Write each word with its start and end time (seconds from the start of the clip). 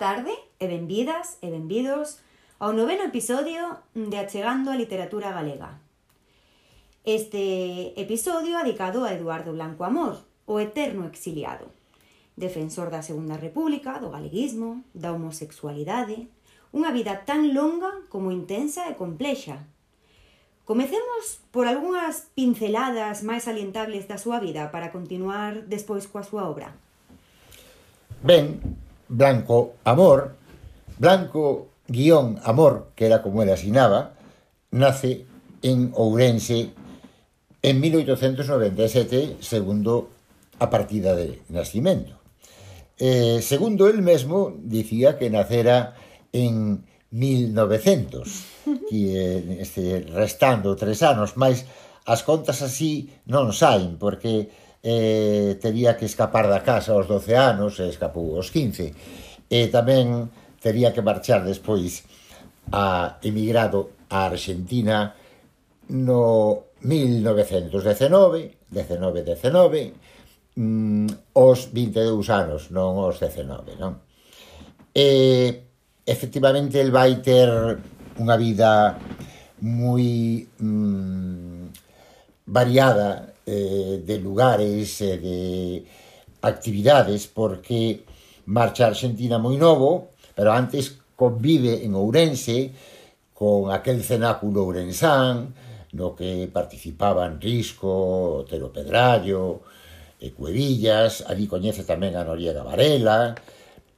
tarde 0.00 0.32
e 0.56 0.64
benvidas 0.64 1.36
e 1.44 1.52
benvidos 1.52 2.24
ao 2.56 2.72
noveno 2.72 3.04
episodio 3.04 3.84
de 3.92 4.16
Achegando 4.16 4.72
a 4.72 4.78
Literatura 4.80 5.28
Galega. 5.28 5.76
Este 7.04 7.92
episodio 8.00 8.56
adicado 8.56 9.04
a 9.04 9.12
Eduardo 9.12 9.52
Blanco 9.52 9.84
Amor, 9.84 10.24
o 10.48 10.56
eterno 10.56 11.04
exiliado, 11.04 11.68
defensor 12.32 12.88
da 12.88 13.04
Segunda 13.04 13.36
República, 13.36 14.00
do 14.00 14.08
galeguismo, 14.08 14.80
da 14.96 15.12
homosexualidade, 15.12 16.32
unha 16.72 16.96
vida 16.96 17.20
tan 17.28 17.52
longa 17.52 18.08
como 18.08 18.32
intensa 18.32 18.88
e 18.88 18.96
complexa. 18.96 19.68
Comecemos 20.64 21.44
por 21.52 21.68
algunhas 21.68 22.32
pinceladas 22.32 23.20
máis 23.20 23.44
salientables 23.44 24.08
da 24.08 24.16
súa 24.16 24.40
vida 24.40 24.72
para 24.72 24.88
continuar 24.88 25.68
despois 25.68 26.08
coa 26.08 26.24
súa 26.24 26.48
obra. 26.48 26.72
Ben, 28.24 28.79
Blanco 29.10 29.74
Amor, 29.84 30.36
Blanco 30.98 31.68
guión 31.88 32.38
Amor, 32.44 32.92
que 32.94 33.06
era 33.06 33.22
como 33.22 33.42
él 33.42 33.50
asinaba, 33.50 34.14
nace 34.70 35.26
en 35.62 35.92
Ourense 35.94 36.70
en 37.60 37.80
1897, 37.80 39.36
segundo 39.40 40.08
a 40.58 40.70
partida 40.70 41.14
de 41.16 41.42
nacimento. 41.48 42.14
Eh, 42.96 43.40
segundo 43.42 43.88
él 43.88 44.00
mesmo, 44.02 44.54
dicía 44.56 45.18
que 45.18 45.28
nacera 45.28 45.96
en 46.32 46.86
1900, 47.10 48.44
que 48.88 49.58
este, 49.60 50.06
restando 50.14 50.76
tres 50.76 51.02
anos, 51.02 51.36
mas 51.36 51.66
as 52.06 52.22
contas 52.22 52.62
así 52.62 53.10
non 53.26 53.50
saen, 53.50 53.98
porque 53.98 54.48
eh, 54.82 55.58
tería 55.60 55.96
que 55.96 56.06
escapar 56.06 56.48
da 56.48 56.64
casa 56.64 56.92
aos 56.92 57.06
12 57.08 57.36
anos, 57.36 57.80
e 57.80 57.88
escapou 57.88 58.36
aos 58.36 58.48
15. 58.48 58.92
E 59.50 59.60
tamén 59.68 60.32
tería 60.60 60.92
que 60.92 61.04
marchar 61.04 61.44
despois 61.44 62.04
a 62.72 63.18
emigrado 63.24 64.06
a 64.08 64.30
Argentina 64.30 65.14
no 65.90 66.70
1919, 66.80 68.56
19-19, 68.72 69.92
mm, 70.56 71.06
os 71.34 71.58
22 71.72 72.30
anos, 72.30 72.70
non 72.70 72.96
os 73.00 73.20
19, 73.20 73.76
non? 73.76 74.00
E 74.94 75.08
efectivamente 76.06 76.80
el 76.80 76.90
vai 76.90 77.20
ter 77.20 77.48
unha 78.18 78.36
vida 78.36 78.98
moi 79.60 80.44
mm, 80.58 81.68
variada 82.48 83.36
eh, 83.50 84.02
de 84.06 84.16
lugares, 84.22 85.02
eh, 85.02 85.18
de 85.18 85.38
actividades, 86.40 87.26
porque 87.26 88.06
Marcha 88.46 88.86
a 88.86 88.94
Argentina 88.94 89.42
moi 89.42 89.58
novo, 89.58 90.14
pero 90.38 90.54
antes 90.54 91.02
convive 91.18 91.82
en 91.82 91.98
Ourense 91.98 92.70
con 93.34 93.74
aquel 93.74 94.06
cenáculo 94.06 94.62
ourensán, 94.66 95.54
no 95.98 96.14
que 96.14 96.46
participaban 96.46 97.42
Risco, 97.42 98.46
Otero 98.46 98.70
Pedrallo, 98.70 99.66
e 100.20 100.36
Cuevillas, 100.36 101.24
ali 101.24 101.48
coñece 101.48 101.82
tamén 101.88 102.12
a 102.14 102.22
Noriega 102.22 102.60
Varela, 102.60 103.32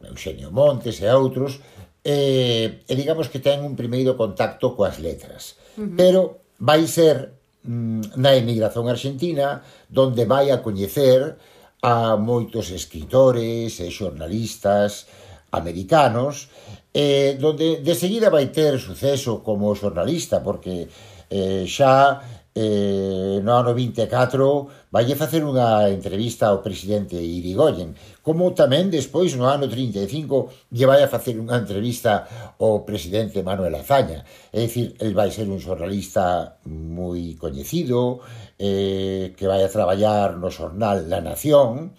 Eugenio 0.06 0.55
Montes 0.55 1.03
e 1.03 1.11
outros, 1.11 1.59
e, 2.06 2.78
e 2.87 2.92
digamos 2.94 3.27
que 3.27 3.42
ten 3.42 3.66
un 3.66 3.75
primeiro 3.75 4.14
contacto 4.14 4.78
coas 4.78 5.03
letras. 5.03 5.59
Uh 5.75 5.83
-huh. 5.83 5.97
Pero 5.98 6.20
vai 6.62 6.87
ser 6.87 7.41
Mm, 7.62 8.18
na 8.18 8.34
emigración 8.34 8.91
argentina, 8.91 9.62
donde 9.86 10.27
vai 10.27 10.50
a 10.50 10.58
coñecer 10.58 11.38
a 11.78 12.19
moitos 12.19 12.74
escritores 12.74 13.78
e 13.78 13.87
xornalistas 13.87 15.06
americanos, 15.54 16.50
eh, 16.91 17.38
donde 17.38 17.78
de 17.78 17.94
seguida 17.94 18.34
vai 18.34 18.50
ter 18.50 18.82
suceso 18.82 19.47
como 19.47 19.78
xornalista, 19.78 20.42
porque 20.42 20.91
eh, 21.31 21.62
xa 21.70 22.19
eh, 22.54 23.40
no 23.42 23.52
ano 23.56 23.72
24 23.72 24.92
vai 24.92 25.08
facer 25.16 25.40
unha 25.40 25.88
entrevista 25.88 26.52
ao 26.52 26.60
presidente 26.60 27.16
Irigoyen 27.16 27.96
como 28.20 28.52
tamén 28.52 28.92
despois 28.92 29.32
no 29.40 29.48
ano 29.48 29.64
35 29.66 30.68
lle 30.68 30.86
vai 30.86 31.00
a 31.00 31.08
facer 31.08 31.40
unha 31.40 31.56
entrevista 31.56 32.28
ao 32.60 32.84
presidente 32.84 33.40
Manuel 33.40 33.80
Azaña. 33.80 34.22
É 34.52 34.68
dicir, 34.68 34.92
el 35.00 35.16
vai 35.16 35.32
ser 35.32 35.48
un 35.48 35.58
xornalista 35.64 36.60
moi 36.68 37.40
coñecido 37.40 38.20
eh, 38.60 39.32
que 39.32 39.48
vai 39.48 39.64
a 39.64 39.72
traballar 39.72 40.36
no 40.36 40.52
xornal 40.52 41.08
La 41.08 41.24
Nación 41.24 41.96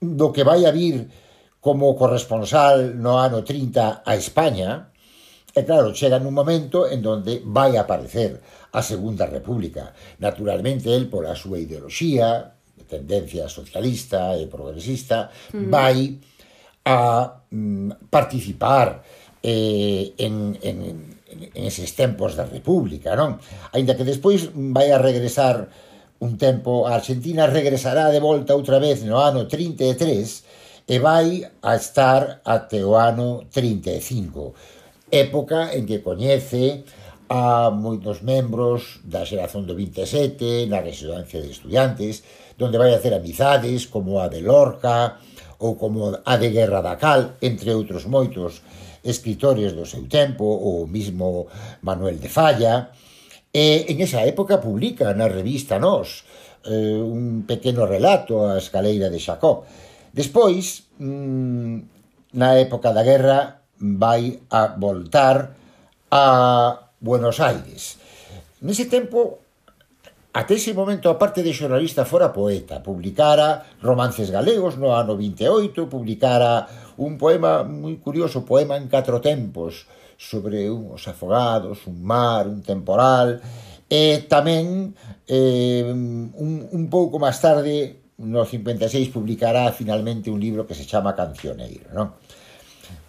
do 0.00 0.32
que 0.32 0.44
vai 0.44 0.68
a 0.68 0.72
vir 0.76 1.08
como 1.60 1.96
corresponsal 1.96 2.96
no 2.96 3.20
ano 3.20 3.44
30 3.44 4.04
a 4.04 4.12
España. 4.16 4.92
E 5.50 5.66
claro, 5.66 5.90
chega 5.92 6.22
nun 6.22 6.32
momento 6.32 6.86
en 6.86 7.02
donde 7.02 7.42
vai 7.42 7.74
a 7.74 7.82
aparecer 7.82 8.38
a 8.72 8.82
Segunda 8.82 9.26
República. 9.26 9.94
Naturalmente, 10.18 10.94
el, 10.94 11.08
pola 11.08 11.34
súa 11.34 11.58
ideoloxía, 11.58 12.54
tendencia 12.90 13.46
socialista 13.46 14.34
e 14.34 14.50
progresista, 14.50 15.30
mm. 15.54 15.66
vai 15.70 16.18
a 16.84 17.38
mm, 17.50 18.10
participar 18.10 19.02
eh, 19.42 20.12
en, 20.18 20.58
en, 20.60 20.76
en 21.30 21.62
eses 21.66 21.94
tempos 21.94 22.34
da 22.34 22.44
República, 22.44 23.14
non? 23.14 23.38
Ainda 23.72 23.94
que 23.94 24.04
despois 24.04 24.50
vai 24.52 24.90
a 24.90 24.98
regresar 24.98 25.70
un 26.20 26.36
tempo, 26.36 26.84
a 26.84 27.00
Argentina 27.00 27.46
regresará 27.46 28.12
de 28.12 28.20
volta 28.20 28.52
outra 28.52 28.78
vez 28.78 29.00
no 29.06 29.16
ano 29.16 29.48
33 29.48 30.84
e 30.90 30.96
vai 30.98 31.46
a 31.62 31.72
estar 31.78 32.42
até 32.44 32.84
o 32.84 32.98
ano 32.98 33.46
35, 33.48 34.52
época 35.08 35.72
en 35.72 35.86
que 35.86 36.02
coñece 36.04 36.84
a 37.30 37.70
moitos 37.70 38.26
membros 38.26 38.98
da 39.06 39.22
xeración 39.22 39.62
do 39.62 39.78
27 39.78 40.66
na 40.66 40.82
residencia 40.82 41.38
de 41.38 41.54
estudiantes, 41.54 42.26
donde 42.58 42.74
vai 42.74 42.90
a 42.90 42.98
hacer 42.98 43.14
amizades 43.14 43.86
como 43.86 44.18
a 44.18 44.26
de 44.26 44.42
Lorca 44.42 45.22
ou 45.62 45.78
como 45.78 46.10
a 46.10 46.34
de 46.42 46.50
Guerra 46.50 46.82
da 46.82 46.98
Cal, 46.98 47.38
entre 47.38 47.70
outros 47.70 48.10
moitos 48.10 48.66
escritores 49.06 49.78
do 49.78 49.86
seu 49.86 50.10
tempo, 50.10 50.42
o 50.42 50.90
mismo 50.90 51.46
Manuel 51.86 52.18
de 52.18 52.26
Falla, 52.26 52.90
e 53.54 53.86
en 53.86 54.02
esa 54.02 54.26
época 54.26 54.58
publica 54.58 55.14
na 55.14 55.30
revista 55.30 55.78
Nos 55.78 56.26
eh, 56.66 56.98
un 56.98 57.46
pequeno 57.46 57.86
relato 57.86 58.42
a 58.42 58.58
escaleira 58.58 59.06
de 59.06 59.22
Xacó. 59.22 59.62
Despois, 60.10 60.90
mmm, 60.98 61.78
na 62.34 62.58
época 62.58 62.90
da 62.90 63.06
guerra, 63.06 63.62
vai 63.78 64.42
a 64.50 64.74
voltar 64.74 65.54
a 66.10 66.89
Buenos 67.00 67.40
Aires. 67.40 67.96
Nese 68.60 68.84
tempo, 68.84 69.40
até 70.36 70.60
ese 70.60 70.76
momento, 70.76 71.08
a 71.08 71.16
parte 71.16 71.40
de 71.40 71.56
xornalista 71.56 72.04
fora 72.04 72.28
poeta, 72.28 72.84
publicara 72.84 73.80
romances 73.80 74.28
galegos 74.28 74.76
no 74.76 74.92
ano 74.92 75.16
28, 75.16 75.88
publicara 75.88 76.68
un 77.00 77.16
poema 77.16 77.64
moi 77.64 77.96
curioso, 77.96 78.44
poema 78.44 78.76
en 78.76 78.84
catro 78.92 79.16
tempos, 79.24 79.88
sobre 80.20 80.68
uns 80.68 81.08
afogados, 81.08 81.88
un 81.88 82.04
mar, 82.04 82.44
un 82.44 82.60
temporal, 82.60 83.40
e 83.88 84.28
tamén 84.28 84.92
eh, 85.24 85.88
un, 85.88 86.68
un 86.68 86.84
pouco 86.92 87.16
máis 87.16 87.40
tarde 87.40 88.12
no 88.20 88.44
56 88.44 89.08
publicará 89.08 89.72
finalmente 89.72 90.28
un 90.28 90.36
libro 90.36 90.68
que 90.68 90.76
se 90.76 90.84
chama 90.84 91.16
Cancioneiro, 91.16 91.88
non? 91.96 92.19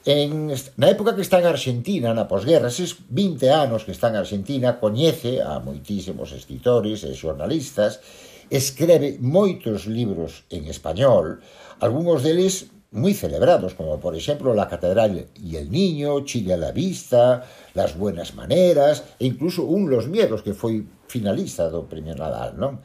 En, 0.04 0.50
na 0.82 0.90
época 0.90 1.14
que 1.14 1.22
está 1.22 1.38
en 1.38 1.46
Argentina, 1.46 2.10
na 2.18 2.26
posguerra, 2.26 2.74
eses 2.74 2.98
20 3.14 3.54
anos 3.54 3.86
que 3.86 3.94
está 3.94 4.10
en 4.10 4.18
Argentina, 4.18 4.82
coñece 4.82 5.46
a 5.46 5.62
moitísimos 5.62 6.34
escritores 6.34 7.06
e 7.06 7.14
xornalistas, 7.14 8.02
escreve 8.50 9.22
moitos 9.22 9.86
libros 9.86 10.44
en 10.50 10.66
español, 10.66 11.46
algúns 11.78 12.26
deles 12.26 12.74
moi 12.92 13.16
celebrados, 13.16 13.72
como 13.78 14.04
por 14.04 14.18
exemplo 14.18 14.52
La 14.58 14.68
Catedral 14.68 15.32
y 15.38 15.56
el 15.56 15.72
Niño, 15.72 16.28
Chile 16.28 16.58
a 16.58 16.60
la 16.60 16.76
Vista, 16.76 17.48
Las 17.78 17.96
Buenas 17.96 18.36
Maneras, 18.36 19.16
e 19.16 19.30
incluso 19.30 19.64
un 19.64 19.88
Los 19.88 20.12
Miedos, 20.12 20.44
que 20.44 20.58
foi 20.58 20.84
finalista 21.08 21.72
do 21.72 21.88
Premio 21.88 22.18
Nadal, 22.18 22.60
non? 22.60 22.84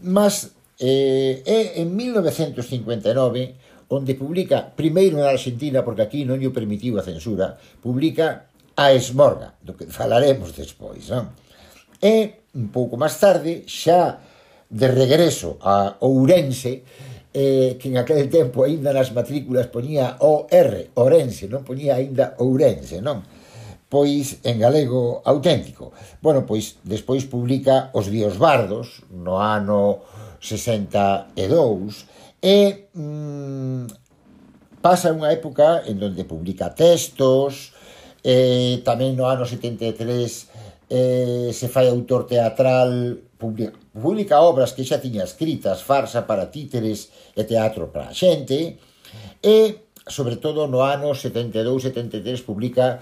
Mas 0.00 0.56
eh, 0.80 1.44
é 1.44 1.84
en 1.84 1.92
1959 1.92 3.60
onde 3.92 4.16
publica, 4.16 4.72
primeiro 4.72 5.20
na 5.20 5.28
Argentina, 5.28 5.84
porque 5.84 6.00
aquí 6.00 6.24
non 6.24 6.40
lle 6.40 6.48
permitiu 6.48 6.96
a 6.96 7.04
censura, 7.04 7.60
publica 7.84 8.48
a 8.72 8.96
Esmorga, 8.96 9.52
do 9.60 9.76
que 9.76 9.84
falaremos 9.84 10.56
despois. 10.56 11.12
Non? 11.12 11.36
E, 12.00 12.48
un 12.56 12.72
pouco 12.72 12.96
máis 12.96 13.20
tarde, 13.20 13.68
xa 13.68 14.16
de 14.72 14.88
regreso 14.88 15.60
a 15.60 16.00
Ourense, 16.00 16.88
eh, 17.36 17.76
que 17.76 17.92
en 17.92 18.00
aquel 18.00 18.32
tempo 18.32 18.64
aínda 18.64 18.96
nas 18.96 19.12
matrículas 19.12 19.68
poñía 19.68 20.16
OR, 20.24 20.96
Ourense, 20.96 21.44
non 21.52 21.60
poñía 21.60 22.00
aínda 22.00 22.32
Ourense, 22.40 23.04
non? 23.04 23.20
Pois 23.92 24.40
en 24.48 24.56
galego 24.56 25.20
auténtico. 25.20 25.92
Bueno, 26.24 26.48
pois 26.48 26.80
despois 26.80 27.28
publica 27.28 27.92
Os 27.92 28.08
Bios 28.08 28.40
Bardos 28.40 29.04
no 29.12 29.36
ano 29.36 30.00
62 30.40 32.08
E 32.42 32.90
mm, 32.90 33.86
pasa 34.82 35.14
unha 35.14 35.30
época 35.30 35.86
en 35.86 36.02
donde 36.02 36.26
publica 36.26 36.74
textos, 36.74 37.70
eh, 38.26 38.82
tamén 38.82 39.14
no 39.14 39.30
ano 39.30 39.46
73 39.46 40.90
eh, 40.90 41.54
se 41.54 41.66
fai 41.70 41.86
autor 41.86 42.26
teatral, 42.26 43.14
publica, 43.38 43.78
publica 43.94 44.42
obras 44.42 44.74
que 44.74 44.82
xa 44.82 44.98
tiña 44.98 45.22
escritas, 45.22 45.86
farsa 45.86 46.26
para 46.26 46.50
títeres 46.50 47.14
e 47.38 47.46
teatro 47.46 47.94
para 47.94 48.10
a 48.10 48.16
xente, 48.16 48.74
e 49.38 49.56
sobre 50.02 50.42
todo 50.42 50.66
no 50.66 50.82
ano 50.82 51.14
72-73 51.14 52.42
publica 52.42 52.98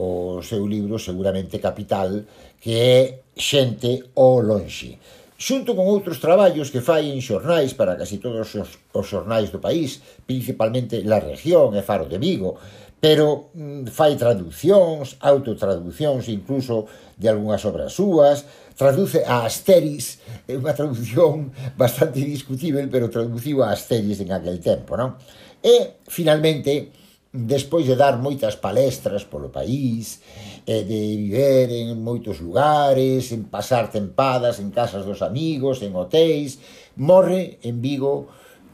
o 0.00 0.42
seu 0.42 0.66
libro 0.66 0.98
seguramente 0.98 1.62
capital 1.62 2.26
que 2.58 2.74
é 2.74 2.98
Xente 3.36 4.10
o 4.18 4.40
Lonxe 4.40 4.98
xunto 5.40 5.72
con 5.72 5.88
outros 5.88 6.20
traballos 6.20 6.68
que 6.68 6.84
fai 6.84 7.08
en 7.08 7.24
xornais 7.24 7.72
para 7.72 7.96
casi 7.96 8.20
todos 8.20 8.52
os, 8.52 8.76
os 8.92 9.06
xornais 9.08 9.48
do 9.48 9.56
país, 9.56 10.04
principalmente 10.28 11.00
La 11.00 11.16
Región 11.16 11.72
e 11.72 11.80
Faro 11.80 12.04
de 12.04 12.20
Vigo, 12.20 12.60
pero 13.00 13.48
mm, 13.56 13.88
fai 13.88 14.20
traduccións, 14.20 15.16
autotraduccións 15.16 16.28
incluso 16.28 16.84
de 17.16 17.32
algunhas 17.32 17.64
obras 17.64 17.96
súas, 17.96 18.44
traduce 18.76 19.24
a 19.24 19.48
Asteris, 19.48 20.20
é 20.44 20.60
unha 20.60 20.76
traducción 20.76 21.48
bastante 21.80 22.20
discutível, 22.20 22.92
pero 22.92 23.08
traduciu 23.08 23.64
a 23.64 23.72
Asteris 23.72 24.20
en 24.20 24.36
aquel 24.36 24.60
tempo, 24.60 24.92
non? 25.00 25.16
E, 25.64 26.04
finalmente, 26.04 26.92
despois 27.32 27.86
de 27.86 27.94
dar 27.94 28.18
moitas 28.18 28.58
palestras 28.58 29.22
polo 29.22 29.54
país, 29.54 30.18
e 30.66 30.82
de 30.82 31.14
viver 31.16 31.70
en 31.70 32.02
moitos 32.02 32.42
lugares, 32.42 33.30
en 33.30 33.46
pasar 33.46 33.86
tempadas 33.90 34.58
en 34.58 34.70
casas 34.74 35.06
dos 35.06 35.22
amigos, 35.22 35.82
en 35.82 35.94
hotéis, 35.94 36.58
morre 36.98 37.58
en 37.62 37.80
Vigo 37.80 38.26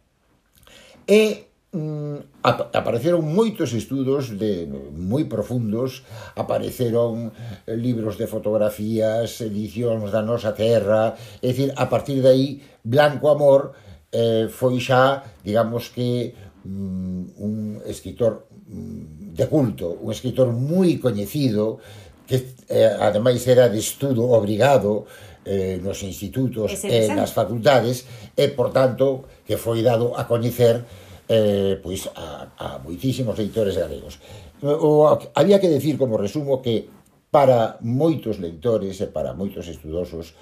E 1.05 1.50
Mm, 1.71 2.27
apareceron 2.43 3.23
moitos 3.23 3.71
estudos 3.71 4.35
de 4.35 4.67
moi 4.91 5.23
profundos, 5.23 6.03
apareceron 6.35 7.31
eh, 7.31 7.79
libros 7.79 8.19
de 8.19 8.27
fotografías, 8.27 9.39
edicións 9.39 10.11
da 10.11 10.19
nosa 10.19 10.51
terra, 10.51 11.15
é 11.39 11.47
dicir, 11.47 11.71
a 11.79 11.87
partir 11.87 12.19
de 12.19 12.27
aí 12.27 12.47
Blanco 12.83 13.31
Amor 13.31 13.71
eh, 14.11 14.51
foi 14.51 14.83
xa, 14.83 15.23
digamos 15.47 15.87
que 15.95 16.35
mm, 16.67 17.39
un 17.39 17.79
escritor 17.87 18.51
mm, 18.67 19.31
de 19.31 19.47
culto, 19.47 19.95
un 19.95 20.11
escritor 20.11 20.51
moi 20.51 20.99
coñecido 20.99 21.79
que 22.27 22.51
eh, 22.67 22.99
ademais 22.99 23.47
era 23.47 23.71
de 23.71 23.79
estudo 23.79 24.27
obrigado 24.35 25.07
eh, 25.47 25.79
nos 25.79 26.03
institutos 26.03 26.83
e 26.83 27.07
eh, 27.07 27.15
nas 27.15 27.31
facultades 27.31 28.03
e, 28.35 28.51
por 28.51 28.75
tanto, 28.75 29.23
que 29.47 29.55
foi 29.55 29.79
dado 29.79 30.19
a 30.19 30.27
coñecer 30.27 30.83
eh, 31.31 31.79
pois 31.79 32.11
a, 32.11 32.51
a 32.59 32.67
moitísimos 32.83 33.39
leitores 33.39 33.79
galegos. 33.79 34.19
O, 34.61 35.07
había 35.33 35.63
que 35.63 35.71
decir 35.71 35.95
como 35.95 36.19
resumo 36.19 36.59
que 36.59 36.91
para 37.31 37.79
moitos 37.79 38.43
leitores 38.43 38.99
e 38.99 39.07
para 39.07 39.31
moitos 39.31 39.71
estudosos 39.71 40.35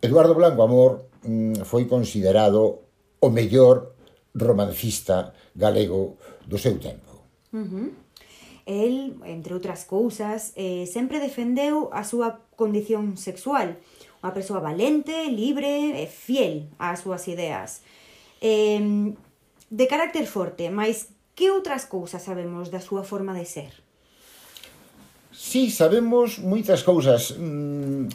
Eduardo 0.00 0.32
Blanco 0.32 0.64
Amor 0.64 1.12
mm, 1.28 1.68
foi 1.68 1.84
considerado 1.84 2.88
o 3.20 3.28
mellor 3.28 3.92
romancista 4.32 5.36
galego 5.52 6.16
do 6.48 6.56
seu 6.56 6.80
tempo. 6.80 7.20
Uh 7.52 7.60
-huh. 7.60 7.88
El, 8.64 9.20
entre 9.28 9.52
outras 9.52 9.84
cousas, 9.84 10.56
eh, 10.56 10.88
sempre 10.88 11.20
defendeu 11.20 11.92
a 11.92 12.00
súa 12.00 12.48
condición 12.56 13.20
sexual, 13.20 13.76
unha 14.24 14.32
persoa 14.32 14.64
valente, 14.64 15.28
libre 15.28 16.00
e 16.00 16.08
fiel 16.08 16.72
ás 16.80 17.04
súas 17.04 17.28
ideas. 17.28 17.84
Eh, 18.40 19.12
de 19.70 19.86
carácter 19.86 20.26
forte, 20.26 20.68
mais 20.68 21.14
que 21.38 21.48
outras 21.54 21.86
cousas 21.86 22.20
sabemos 22.20 22.68
da 22.68 22.82
súa 22.82 23.06
forma 23.06 23.32
de 23.32 23.46
ser? 23.46 23.72
Sí, 25.30 25.70
sabemos 25.70 26.42
moitas 26.42 26.82
cousas. 26.82 27.38
Mm, 27.38 28.10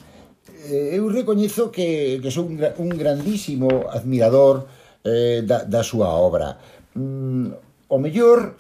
eh, 0.68 1.00
eu 1.00 1.08
recoñezo 1.08 1.72
que, 1.72 2.20
que 2.20 2.30
sou 2.30 2.46
un 2.46 2.92
grandísimo 2.94 3.88
admirador 3.88 4.68
eh, 5.02 5.42
da, 5.48 5.64
da 5.64 5.82
súa 5.82 6.12
obra. 6.12 6.60
Mm, 6.94 7.56
o 7.88 7.98
mellor 8.04 8.60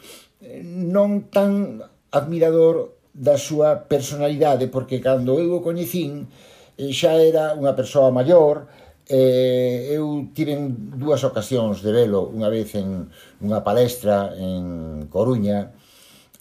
non 0.64 1.28
tan 1.28 1.84
admirador 2.16 2.96
da 3.12 3.36
súa 3.36 3.88
personalidade, 3.88 4.68
porque 4.72 5.04
cando 5.04 5.40
eu 5.40 5.60
o 5.60 5.64
coñecín 5.64 6.32
eh, 6.80 6.92
xa 6.96 7.20
era 7.20 7.56
unha 7.60 7.76
persoa 7.76 8.12
maior, 8.12 8.68
Eh, 9.06 9.94
eu 9.94 10.34
tiven 10.34 10.98
dúas 10.98 11.22
ocasións 11.22 11.86
de 11.86 11.94
velo, 11.94 12.26
unha 12.34 12.50
vez 12.50 12.74
en 12.74 13.06
unha 13.38 13.62
palestra 13.62 14.34
en 14.34 15.06
Coruña 15.14 15.78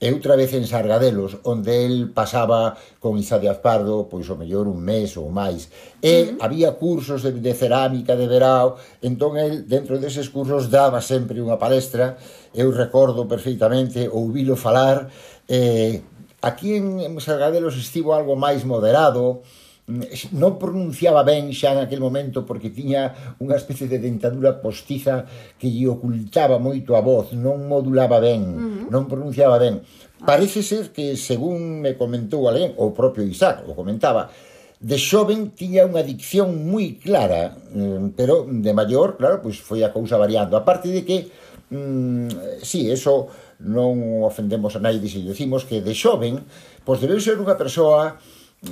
e 0.01 0.09
outra 0.13 0.33
vez 0.37 0.53
en 0.57 0.65
Sargadelos, 0.65 1.45
onde 1.45 1.85
el 1.85 2.11
pasaba 2.11 2.77
con 3.01 3.17
Isa 3.21 3.37
de 3.37 3.49
Azpardo, 3.49 4.09
pois 4.09 4.29
o 4.33 4.37
mellor 4.37 4.65
un 4.69 4.81
mes 4.81 5.17
ou 5.21 5.29
máis. 5.29 5.69
E 6.01 6.13
uh 6.13 6.41
-huh. 6.41 6.45
había 6.45 6.77
cursos 6.81 7.21
de, 7.21 7.37
de 7.37 7.53
cerámica 7.53 8.17
de 8.17 8.27
verao, 8.29 8.81
entón 9.05 9.37
el 9.37 9.69
dentro 9.69 10.01
deses 10.01 10.33
cursos 10.33 10.69
daba 10.73 11.05
sempre 11.05 11.45
unha 11.45 11.61
palestra, 11.61 12.17
eu 12.53 12.73
recordo 12.73 13.29
perfeitamente, 13.29 14.09
ouvilo 14.09 14.57
falar, 14.57 15.09
eh, 15.49 16.01
aquí 16.41 16.81
en 16.81 17.13
Sargadelos 17.21 17.77
estivo 17.77 18.13
algo 18.13 18.37
máis 18.37 18.65
moderado, 18.65 19.45
non 19.85 20.57
pronunciaba 20.57 21.21
ben 21.29 21.53
xa 21.53 21.77
naquel 21.77 22.01
momento 22.01 22.49
porque 22.49 22.73
tiña 22.73 23.37
unha 23.37 23.61
especie 23.61 23.85
de 23.85 24.01
dentadura 24.01 24.57
postiza 24.57 25.29
que 25.61 25.69
lle 25.69 25.93
ocultaba 25.93 26.57
moito 26.57 26.97
a 26.97 27.05
voz, 27.05 27.37
non 27.37 27.69
modulaba 27.69 28.17
ben, 28.17 28.43
uh 28.49 28.57
-huh. 28.57 28.89
non 28.89 29.05
pronunciaba 29.05 29.61
ben. 29.61 29.85
Parece 30.25 30.65
ser 30.65 30.89
que, 30.89 31.21
según 31.21 31.85
me 31.85 32.01
comentou 32.01 32.49
alguén, 32.49 32.73
o 32.81 32.97
propio 32.97 33.29
Isaac 33.29 33.69
o 33.69 33.77
comentaba, 33.77 34.33
de 34.81 34.97
xoven 34.97 35.53
tiña 35.53 35.85
unha 35.85 36.01
dicción 36.01 36.65
moi 36.65 36.97
clara, 36.97 37.53
mm, 37.53 38.17
pero 38.17 38.49
de 38.49 38.73
maior, 38.73 39.21
claro, 39.21 39.45
pois 39.45 39.61
foi 39.61 39.85
a 39.85 39.93
cousa 39.93 40.17
variando. 40.17 40.57
A 40.57 40.65
parte 40.65 40.89
de 40.89 41.05
que, 41.05 41.29
mm, 41.69 42.61
sí, 42.65 42.89
eso 42.89 43.29
non 43.61 44.25
ofendemos 44.25 44.73
a 44.77 44.81
naide 44.81 45.13
se 45.13 45.21
decimos 45.21 45.69
que 45.69 45.85
de 45.85 45.93
xoven, 45.93 46.41
pois 46.89 47.05
debeu 47.05 47.21
ser 47.21 47.37
unha 47.37 47.57
persoa 47.57 48.17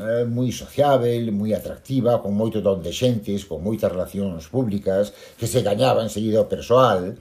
Eh, 0.01 0.25
moi 0.25 0.49
sociável, 0.49 1.29
moi 1.37 1.53
atractiva, 1.53 2.17
con 2.25 2.33
moito 2.33 2.65
don 2.65 2.81
de 2.81 2.97
xentes, 2.97 3.45
con 3.45 3.61
moitas 3.61 3.93
relacións 3.93 4.49
públicas, 4.49 5.13
que 5.37 5.45
se 5.45 5.61
gañaba 5.61 6.01
enseguida 6.01 6.41
o 6.41 6.49
persoal, 6.49 7.21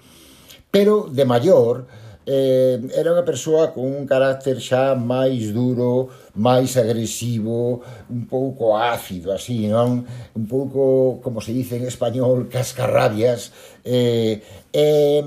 pero 0.72 1.12
de 1.12 1.26
maior 1.28 1.84
eh, 2.24 2.80
era 2.96 3.12
unha 3.12 3.28
persoa 3.28 3.76
con 3.76 3.84
un 3.92 4.08
carácter 4.08 4.62
xa 4.64 4.96
máis 4.96 5.52
duro, 5.52 6.08
máis 6.38 6.80
agresivo, 6.80 7.84
un 8.08 8.24
pouco 8.30 8.78
ácido, 8.80 9.36
así, 9.36 9.68
non? 9.68 10.08
Un 10.38 10.46
pouco, 10.48 11.20
como 11.20 11.44
se 11.44 11.52
dice 11.52 11.76
en 11.76 11.84
español, 11.90 12.48
cascarrabias, 12.48 13.52
eh, 13.84 14.40
mm, 14.40 14.72
eh, 14.72 15.22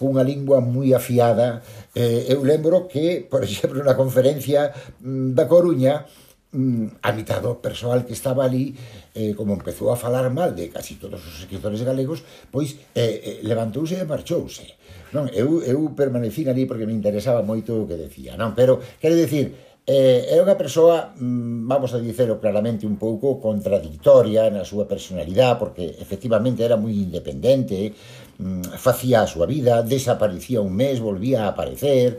con 0.00 0.16
unha 0.16 0.24
lingua 0.24 0.64
moi 0.64 0.94
afiada. 0.96 1.60
Eh, 1.92 2.30
eu 2.32 2.40
lembro 2.40 2.88
que, 2.88 3.26
por 3.26 3.44
exemplo, 3.44 3.84
na 3.84 3.98
conferencia 3.98 4.72
mm, 5.02 5.36
da 5.36 5.44
Coruña, 5.44 6.06
mm, 6.56 7.04
a 7.04 7.12
mitad 7.12 7.44
do 7.44 7.60
persoal 7.60 8.08
que 8.08 8.16
estaba 8.16 8.48
ali 8.48 8.72
eh, 9.12 9.36
como 9.36 9.52
empezou 9.52 9.92
a 9.92 10.00
falar 10.00 10.32
mal 10.32 10.56
de 10.56 10.72
casi 10.72 10.96
todos 10.96 11.20
os 11.20 11.44
escritores 11.44 11.84
galegos 11.84 12.24
pois 12.48 12.80
eh, 12.96 13.20
eh, 13.20 13.38
levantouse 13.44 14.00
e 14.00 14.08
marchouse. 14.08 14.64
Non 15.12 15.28
eu, 15.36 15.60
eu 15.60 15.92
permanecí 15.92 16.48
ali 16.48 16.64
porque 16.64 16.88
me 16.88 16.96
interesaba 16.96 17.44
moito 17.44 17.76
o 17.76 17.84
que 17.84 18.00
decía 18.00 18.40
non? 18.40 18.56
Pero 18.56 18.80
quero 18.96 19.12
dicir 19.12 19.76
Eh, 19.86 20.34
é 20.34 20.42
unha 20.42 20.58
persoa, 20.58 21.14
mm, 21.14 21.70
vamos 21.70 21.94
a 21.94 22.02
dicelo 22.02 22.42
claramente, 22.42 22.90
un 22.90 22.98
pouco 22.98 23.38
contradictoria 23.38 24.50
na 24.50 24.66
súa 24.66 24.82
personalidade, 24.90 25.62
porque 25.62 25.86
efectivamente 26.02 26.66
era 26.66 26.74
moi 26.74 26.90
independente, 26.90 27.94
mm, 28.42 28.74
facía 28.82 29.22
a 29.22 29.30
súa 29.30 29.46
vida, 29.46 29.86
desaparecía 29.86 30.58
un 30.58 30.74
mes, 30.74 30.98
volvía 30.98 31.46
a 31.46 31.54
aparecer, 31.54 32.18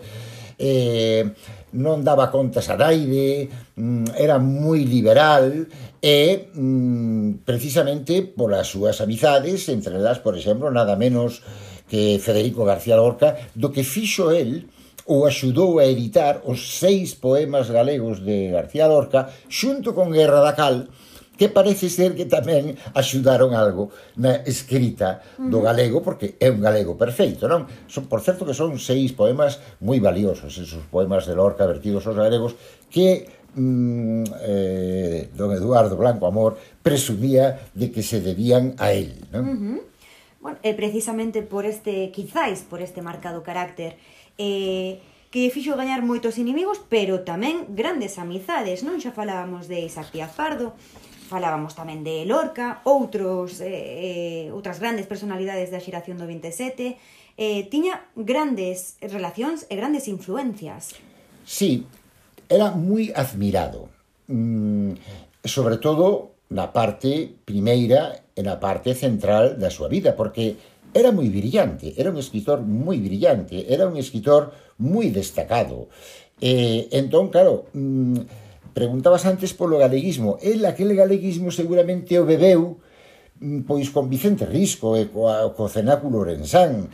eh, 0.56 1.28
non 1.76 2.06
daba 2.06 2.32
contas 2.32 2.72
a 2.72 2.80
daide, 2.80 3.52
mm, 3.76 4.16
era 4.16 4.40
moi 4.40 4.88
liberal 4.88 5.68
e 6.00 6.48
mm, 6.56 7.44
precisamente 7.44 8.24
polas 8.24 8.72
súas 8.72 9.04
amizades, 9.04 9.68
entre 9.68 10.00
elas, 10.00 10.24
por 10.24 10.40
exemplo, 10.40 10.72
nada 10.72 10.96
menos 10.96 11.44
que 11.92 12.20
Federico 12.24 12.64
García 12.64 12.96
Lorca, 12.96 13.36
do 13.56 13.72
que 13.72 13.84
fixo 13.84 14.32
el 14.32 14.68
ou 15.08 15.24
axudou 15.24 15.80
a 15.80 15.88
editar 15.88 16.44
os 16.44 16.80
seis 16.80 17.16
poemas 17.16 17.72
galegos 17.72 18.20
de 18.24 18.52
García 18.52 18.92
Lorca 18.92 19.32
xunto 19.48 19.96
con 19.96 20.12
Guerra 20.12 20.44
da 20.44 20.52
Cal, 20.52 20.92
que 21.38 21.48
parece 21.48 21.88
ser 21.88 22.18
que 22.18 22.26
tamén 22.26 22.76
axudaron 22.98 23.54
algo 23.54 23.94
na 24.18 24.42
escrita 24.44 25.22
do 25.38 25.62
galego, 25.62 26.02
porque 26.02 26.36
é 26.42 26.50
un 26.50 26.60
galego 26.60 26.98
perfeito, 26.98 27.46
non? 27.46 27.70
Son, 27.86 28.10
por 28.10 28.26
certo 28.26 28.44
que 28.44 28.58
son 28.58 28.76
seis 28.82 29.14
poemas 29.14 29.62
moi 29.80 30.02
valiosos, 30.02 30.58
esos 30.58 30.84
poemas 30.90 31.30
de 31.30 31.38
Lorca 31.38 31.70
vertidos 31.70 32.04
aos 32.10 32.18
galegos, 32.18 32.58
que 32.90 33.30
mm, 33.54 34.24
eh, 34.42 35.30
don 35.38 35.54
Eduardo 35.54 35.96
Blanco 35.96 36.26
Amor 36.26 36.58
presumía 36.82 37.70
de 37.78 37.94
que 37.94 38.02
se 38.02 38.20
debían 38.20 38.74
a 38.82 38.92
él, 38.92 39.14
non? 39.32 39.46
Uh 39.46 39.58
-huh. 39.62 39.80
Bueno, 40.42 40.58
e 40.64 40.70
eh, 40.72 40.76
precisamente 40.78 41.42
por 41.42 41.66
este, 41.66 42.10
quizáis, 42.10 42.66
por 42.66 42.82
este 42.82 43.02
marcado 43.02 43.44
carácter, 43.44 43.98
eh, 44.38 45.02
que 45.32 45.44
lle 45.44 45.52
fixo 45.52 45.76
gañar 45.76 46.02
moitos 46.08 46.40
inimigos, 46.40 46.80
pero 46.88 47.28
tamén 47.28 47.68
grandes 47.76 48.16
amizades, 48.16 48.82
non? 48.82 48.98
Xa 49.04 49.12
falábamos 49.12 49.68
de 49.68 49.84
Isaac 49.84 50.10
Díaz 50.16 50.32
Pardo, 50.40 50.72
falábamos 51.28 51.76
tamén 51.76 52.02
de 52.08 52.24
Lorca, 52.24 52.80
outros 52.88 53.60
eh, 53.60 54.48
eh, 54.48 54.56
outras 54.56 54.80
grandes 54.80 55.06
personalidades 55.06 55.68
da 55.70 55.84
xeración 55.84 56.16
do 56.16 56.26
27, 56.26 56.96
eh, 57.38 57.62
tiña 57.68 58.08
grandes 58.16 58.96
relacións 59.04 59.68
e 59.68 59.76
grandes 59.76 60.08
influencias. 60.08 60.96
Sí, 61.44 61.86
era 62.48 62.72
moi 62.72 63.12
admirado, 63.12 63.92
mm, 64.32 65.44
sobre 65.44 65.78
todo 65.78 66.40
na 66.48 66.72
parte 66.72 67.28
primeira 67.44 68.24
e 68.32 68.42
na 68.42 68.56
parte 68.56 68.96
central 68.96 69.60
da 69.60 69.68
súa 69.68 69.92
vida, 69.92 70.16
porque 70.16 70.56
era 70.96 71.12
moi 71.12 71.28
brillante, 71.28 71.94
era 72.00 72.10
un 72.10 72.18
escritor 72.18 72.64
moi 72.64 72.98
brillante, 73.04 73.68
era 73.68 73.86
un 73.86 74.00
escritor 74.00 74.56
moi 74.80 75.12
destacado. 75.12 75.92
Eh, 76.40 76.88
entón, 76.96 77.28
claro, 77.28 77.68
mm, 77.76 78.47
Preguntabas 78.78 79.26
antes 79.26 79.58
polo 79.58 79.82
galeguismo. 79.82 80.38
El 80.38 80.62
aquel 80.70 80.94
galeguismo 80.94 81.50
seguramente 81.50 82.14
o 82.22 82.30
bebeu 82.30 82.78
mm, 83.42 83.66
pois 83.66 83.90
con 83.90 84.06
Vicente 84.06 84.46
Risco 84.46 84.94
e 84.94 85.10
coa, 85.10 85.50
co 85.58 85.66
cenáculo 85.66 86.22
Orensán 86.22 86.86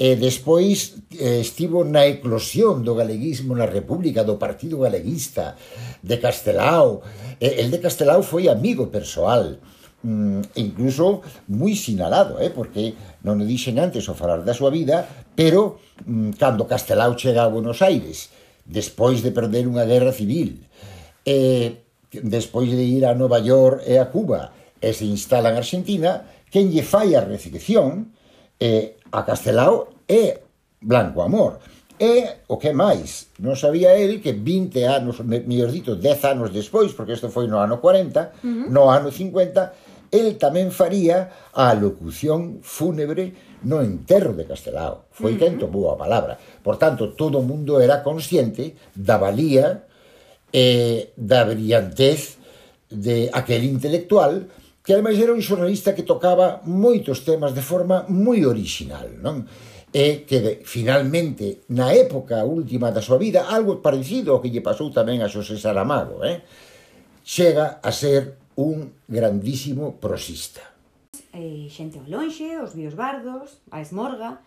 e 0.00 0.16
despois 0.16 0.96
eh, 1.12 1.44
estivo 1.44 1.84
na 1.84 2.08
eclosión 2.08 2.80
do 2.88 2.96
galeguismo 2.96 3.52
na 3.52 3.68
República 3.68 4.24
do 4.24 4.40
Partido 4.40 4.80
Galeguista 4.80 5.60
de 6.00 6.16
Castelao 6.16 7.04
e, 7.36 7.60
el 7.60 7.68
de 7.68 7.84
Castelao 7.84 8.24
foi 8.24 8.48
amigo 8.48 8.88
persoal 8.88 9.60
mm, 10.08 10.56
e 10.56 10.60
incluso 10.72 11.20
moi 11.52 11.76
sinalado, 11.76 12.40
eh, 12.40 12.48
porque 12.48 12.96
non 13.20 13.36
o 13.36 13.44
dixen 13.44 13.76
antes 13.76 14.08
o 14.08 14.16
falar 14.16 14.40
da 14.40 14.56
súa 14.56 14.72
vida, 14.72 15.04
pero 15.36 15.84
mm, 16.00 16.40
cando 16.40 16.64
Castelao 16.64 17.12
chega 17.12 17.44
a 17.44 17.52
Buenos 17.52 17.84
Aires, 17.84 18.32
despois 18.64 19.20
de 19.20 19.36
perder 19.36 19.68
unha 19.68 19.84
guerra 19.84 20.16
civil, 20.16 20.64
eh, 21.26 21.82
despois 22.10 22.70
de 22.70 22.84
ir 22.86 23.04
a 23.04 23.14
Nova 23.14 23.42
York 23.42 23.82
e 23.84 23.98
a 23.98 24.06
Cuba 24.06 24.54
e 24.80 24.94
se 24.94 25.04
instala 25.04 25.50
en 25.50 25.58
Argentina, 25.58 26.22
quen 26.48 26.70
lle 26.70 26.86
fai 26.86 27.18
a 27.18 27.26
recepción 27.26 28.14
eh, 28.62 28.96
a 29.10 29.26
Castelao 29.26 30.06
é 30.06 30.40
Blanco 30.80 31.20
Amor. 31.26 31.58
E 31.96 32.44
o 32.52 32.60
que 32.60 32.76
máis, 32.76 33.32
non 33.40 33.56
sabía 33.56 33.96
el 33.96 34.20
que 34.20 34.36
20 34.36 34.84
anos, 34.84 35.24
mellor 35.24 35.72
dito, 35.72 35.96
10 35.96 36.28
anos 36.28 36.52
despois, 36.52 36.92
porque 36.92 37.16
isto 37.16 37.32
foi 37.32 37.48
no 37.48 37.56
ano 37.56 37.80
40, 37.80 38.20
uh 38.20 38.28
-huh. 38.44 38.68
no 38.68 38.92
ano 38.92 39.08
50, 39.08 40.12
el 40.12 40.36
tamén 40.36 40.68
faría 40.68 41.50
a 41.56 41.72
locución 41.72 42.60
fúnebre 42.60 43.32
no 43.64 43.80
enterro 43.80 44.36
de 44.36 44.44
Castelao. 44.44 45.08
Foi 45.08 45.34
uh 45.34 45.34
-huh. 45.34 45.40
quen 45.40 45.52
tomou 45.56 45.88
a 45.88 45.96
palabra. 45.96 46.36
Por 46.60 46.76
tanto, 46.76 47.16
todo 47.16 47.40
o 47.40 47.46
mundo 47.48 47.80
era 47.80 48.04
consciente 48.04 48.76
da 48.92 49.16
valía 49.16 49.88
e 50.52 51.10
da 51.16 51.44
brillantez 51.44 52.38
de 52.90 53.30
aquel 53.32 53.64
intelectual 53.64 54.46
que 54.86 54.94
ademais 54.94 55.18
era 55.18 55.34
un 55.34 55.42
xornalista 55.42 55.98
que 55.98 56.06
tocaba 56.06 56.62
moitos 56.62 57.26
temas 57.26 57.50
de 57.50 57.62
forma 57.62 58.06
moi 58.06 58.46
original, 58.46 59.10
non? 59.18 59.42
E 59.90 60.22
que 60.22 60.38
de, 60.38 60.52
finalmente 60.62 61.66
na 61.74 61.90
época 61.90 62.46
última 62.46 62.94
da 62.94 63.02
súa 63.02 63.18
vida 63.18 63.50
algo 63.50 63.82
parecido 63.82 64.30
ao 64.30 64.38
que 64.38 64.52
lle 64.54 64.62
pasou 64.62 64.94
tamén 64.94 65.26
a 65.26 65.28
Xosé 65.28 65.58
Saramago, 65.58 66.22
eh? 66.22 66.46
chega 67.26 67.82
a 67.82 67.90
ser 67.90 68.38
un 68.54 68.94
grandísimo 69.10 69.98
prosista. 69.98 70.62
E 71.34 71.66
xente 71.66 71.98
ao 71.98 72.06
lonxe, 72.06 72.54
os 72.62 72.72
vios 72.78 72.94
bardos, 72.94 73.58
a 73.74 73.82
esmorga, 73.82 74.38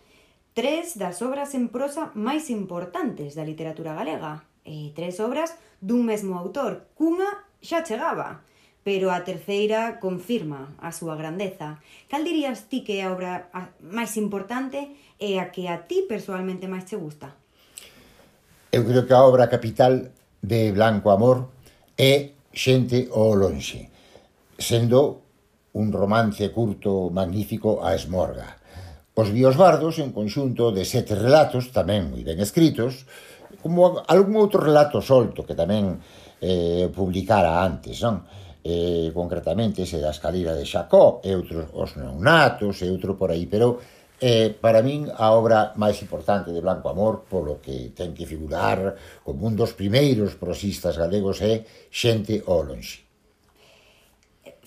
tres 0.56 0.96
das 0.96 1.20
obras 1.20 1.52
en 1.52 1.68
prosa 1.68 2.08
máis 2.16 2.48
importantes 2.48 3.36
da 3.36 3.44
literatura 3.44 3.92
galega, 3.92 4.48
e 4.64 4.96
tres 4.96 5.20
obras 5.20 5.52
dun 5.80 6.04
mesmo 6.04 6.36
autor. 6.36 6.92
Cunha 6.94 7.48
xa 7.64 7.82
chegaba, 7.82 8.44
pero 8.84 9.10
a 9.10 9.24
terceira 9.24 10.00
confirma 10.00 10.76
a 10.80 10.92
súa 10.92 11.16
grandeza. 11.16 11.80
Cal 12.08 12.24
dirías 12.24 12.68
ti 12.68 12.84
que 12.84 13.00
é 13.00 13.08
a 13.08 13.12
obra 13.12 13.52
máis 13.80 14.16
importante 14.16 14.92
e 15.20 15.36
a 15.40 15.52
que 15.52 15.68
a 15.68 15.84
ti 15.88 16.04
persoalmente 16.04 16.68
máis 16.68 16.88
che 16.88 16.96
gusta? 16.96 17.36
Eu 18.72 18.86
creo 18.86 19.04
que 19.04 19.16
a 19.16 19.24
obra 19.26 19.50
capital 19.50 20.14
de 20.40 20.72
Blanco 20.72 21.10
Amor 21.10 21.50
é 21.98 22.32
Xente 22.50 23.06
ao 23.14 23.38
lonxe, 23.38 23.86
sendo 24.58 25.22
un 25.78 25.94
romance 25.94 26.50
curto 26.50 27.06
magnífico 27.14 27.78
a 27.78 27.94
esmorga. 27.94 28.58
Os 29.14 29.30
biosbardos, 29.30 30.02
en 30.02 30.10
conxunto 30.10 30.74
de 30.74 30.82
sete 30.82 31.14
relatos 31.14 31.70
tamén 31.70 32.10
moi 32.10 32.26
ben 32.26 32.42
escritos, 32.42 33.06
como 33.62 34.02
algún 34.08 34.36
outro 34.40 34.60
relato 34.60 35.00
solto 35.04 35.44
que 35.44 35.54
tamén 35.54 36.00
eh, 36.40 36.88
publicara 36.92 37.60
antes, 37.60 38.00
non? 38.00 38.24
Eh, 38.60 39.08
concretamente 39.16 39.88
ese 39.88 40.00
da 40.00 40.12
escalera 40.12 40.52
de 40.52 40.68
Xacó 40.68 41.24
e 41.24 41.32
outros 41.32 41.72
os 41.72 41.96
neonatos 41.96 42.84
e 42.84 42.92
outro 42.92 43.16
por 43.16 43.32
aí, 43.32 43.48
pero 43.48 43.80
eh, 44.20 44.52
para 44.52 44.84
min 44.84 45.08
a 45.08 45.32
obra 45.32 45.72
máis 45.80 45.96
importante 46.04 46.52
de 46.52 46.60
Blanco 46.60 46.92
Amor 46.92 47.24
polo 47.24 47.56
que 47.64 47.96
ten 47.96 48.12
que 48.12 48.28
figurar 48.28 48.92
como 49.24 49.48
un 49.48 49.56
dos 49.56 49.72
primeiros 49.72 50.36
prosistas 50.36 51.00
galegos 51.00 51.40
é 51.40 51.64
Xente 51.88 52.44
ao 52.44 52.60
lonxe. 52.60 53.00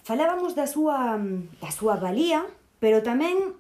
Falábamos 0.01 0.57
da 0.57 0.65
súa, 0.65 1.15
da 1.61 1.69
súa 1.69 2.01
valía, 2.01 2.49
pero 2.81 3.05
tamén 3.05 3.53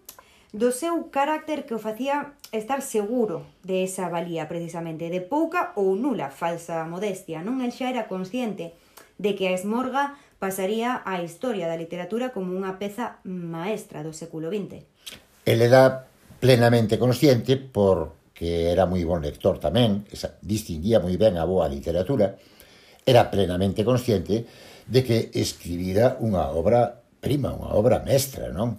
do 0.49 0.73
seu 0.73 1.13
carácter 1.13 1.69
que 1.69 1.77
o 1.77 1.81
facía 1.81 2.33
estar 2.53 2.85
seguro 2.85 3.43
de 3.63 3.83
esa 3.83 4.07
valía 4.07 4.47
precisamente, 4.47 5.09
de 5.09 5.21
pouca 5.25 5.73
ou 5.73 5.97
nula 5.97 6.29
falsa 6.29 6.85
modestia. 6.85 7.41
Non 7.41 7.65
el 7.65 7.73
xa 7.73 7.89
era 7.89 8.05
consciente 8.05 8.77
de 9.17 9.33
que 9.33 9.49
a 9.49 9.57
Esmorga 9.57 10.15
pasaría 10.37 11.01
á 11.01 11.17
historia 11.25 11.65
da 11.65 11.79
literatura 11.79 12.29
como 12.29 12.53
unha 12.53 12.77
peza 12.77 13.17
maestra 13.25 14.05
do 14.05 14.13
século 14.13 14.53
XX. 14.53 14.85
El 15.49 15.65
era 15.65 16.05
plenamente 16.37 17.01
consciente 17.01 17.57
porque 17.57 18.69
era 18.69 18.85
moi 18.85 19.01
bon 19.01 19.25
lector 19.25 19.57
tamén, 19.57 20.05
distinguía 20.45 21.01
moi 21.01 21.17
ben 21.17 21.41
a 21.41 21.49
boa 21.49 21.65
literatura, 21.65 22.37
era 23.01 23.33
plenamente 23.33 23.81
consciente 23.81 24.45
de 24.85 25.01
que 25.01 25.31
escribira 25.33 26.21
unha 26.21 26.53
obra 26.53 27.01
prima, 27.23 27.55
unha 27.55 27.71
obra 27.73 28.03
mestra, 28.03 28.51
non? 28.51 28.77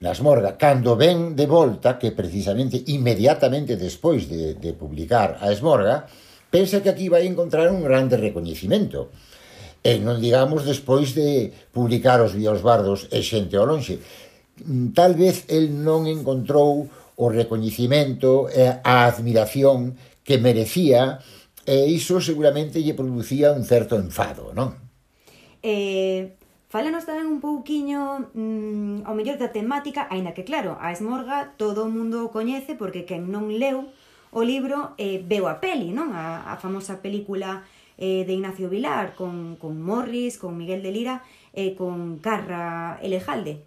nas 0.00 0.24
Morga, 0.24 0.56
cando 0.56 0.96
ven 0.96 1.36
de 1.36 1.44
volta, 1.44 2.00
que 2.00 2.16
precisamente 2.16 2.80
inmediatamente 2.88 3.76
despois 3.76 4.24
de, 4.32 4.56
de 4.56 4.72
publicar 4.72 5.36
a 5.44 5.52
Esmorga, 5.52 6.08
pensa 6.48 6.80
que 6.80 6.88
aquí 6.88 7.12
vai 7.12 7.28
encontrar 7.28 7.68
un 7.68 7.84
grande 7.84 8.16
recoñecimento. 8.16 9.12
E 9.84 10.00
non 10.00 10.16
digamos 10.16 10.64
despois 10.64 11.12
de 11.12 11.52
publicar 11.68 12.24
os 12.24 12.32
bios 12.32 12.64
bardos 12.64 13.12
e 13.12 13.20
xente 13.20 13.60
ao 13.60 13.68
lonxe. 13.68 14.00
Mm, 14.64 14.96
tal 14.96 15.12
vez 15.20 15.44
el 15.52 15.68
non 15.68 16.08
encontrou 16.08 16.88
o 17.20 17.26
recoñecimento 17.28 18.48
e 18.48 18.80
a 18.80 19.04
admiración 19.04 20.00
que 20.24 20.40
merecía 20.40 21.20
e 21.68 21.92
iso 21.92 22.24
seguramente 22.24 22.80
lle 22.80 22.96
producía 22.96 23.52
un 23.52 23.68
certo 23.68 24.00
enfado, 24.00 24.56
non? 24.56 24.80
Eh, 25.60 26.39
Fálanos 26.70 27.02
tamén 27.02 27.26
un 27.26 27.42
pouquiño 27.42 28.30
mm, 28.30 29.02
ao 29.02 29.18
mellor 29.18 29.42
da 29.42 29.50
temática, 29.50 30.06
aínda 30.06 30.38
que 30.38 30.46
claro, 30.46 30.78
a 30.78 30.94
Esmorga 30.94 31.58
todo 31.58 31.82
o 31.82 31.90
mundo 31.90 32.22
o 32.22 32.30
coñece 32.30 32.78
porque 32.78 33.02
quen 33.02 33.26
non 33.34 33.50
leu 33.50 33.90
o 34.30 34.46
libro 34.46 34.94
eh, 34.94 35.18
veu 35.18 35.50
a 35.50 35.58
peli, 35.58 35.90
non? 35.90 36.14
A, 36.14 36.46
a 36.46 36.54
famosa 36.62 37.02
película 37.02 37.66
eh, 37.98 38.22
de 38.22 38.32
Ignacio 38.38 38.70
Vilar 38.70 39.18
con, 39.18 39.58
con 39.58 39.82
Morris, 39.82 40.38
con 40.38 40.54
Miguel 40.54 40.86
de 40.86 40.94
Lira 40.94 41.26
e 41.50 41.66
eh, 41.66 41.70
con 41.74 42.22
Carra 42.22 43.02
Elejalde. 43.02 43.66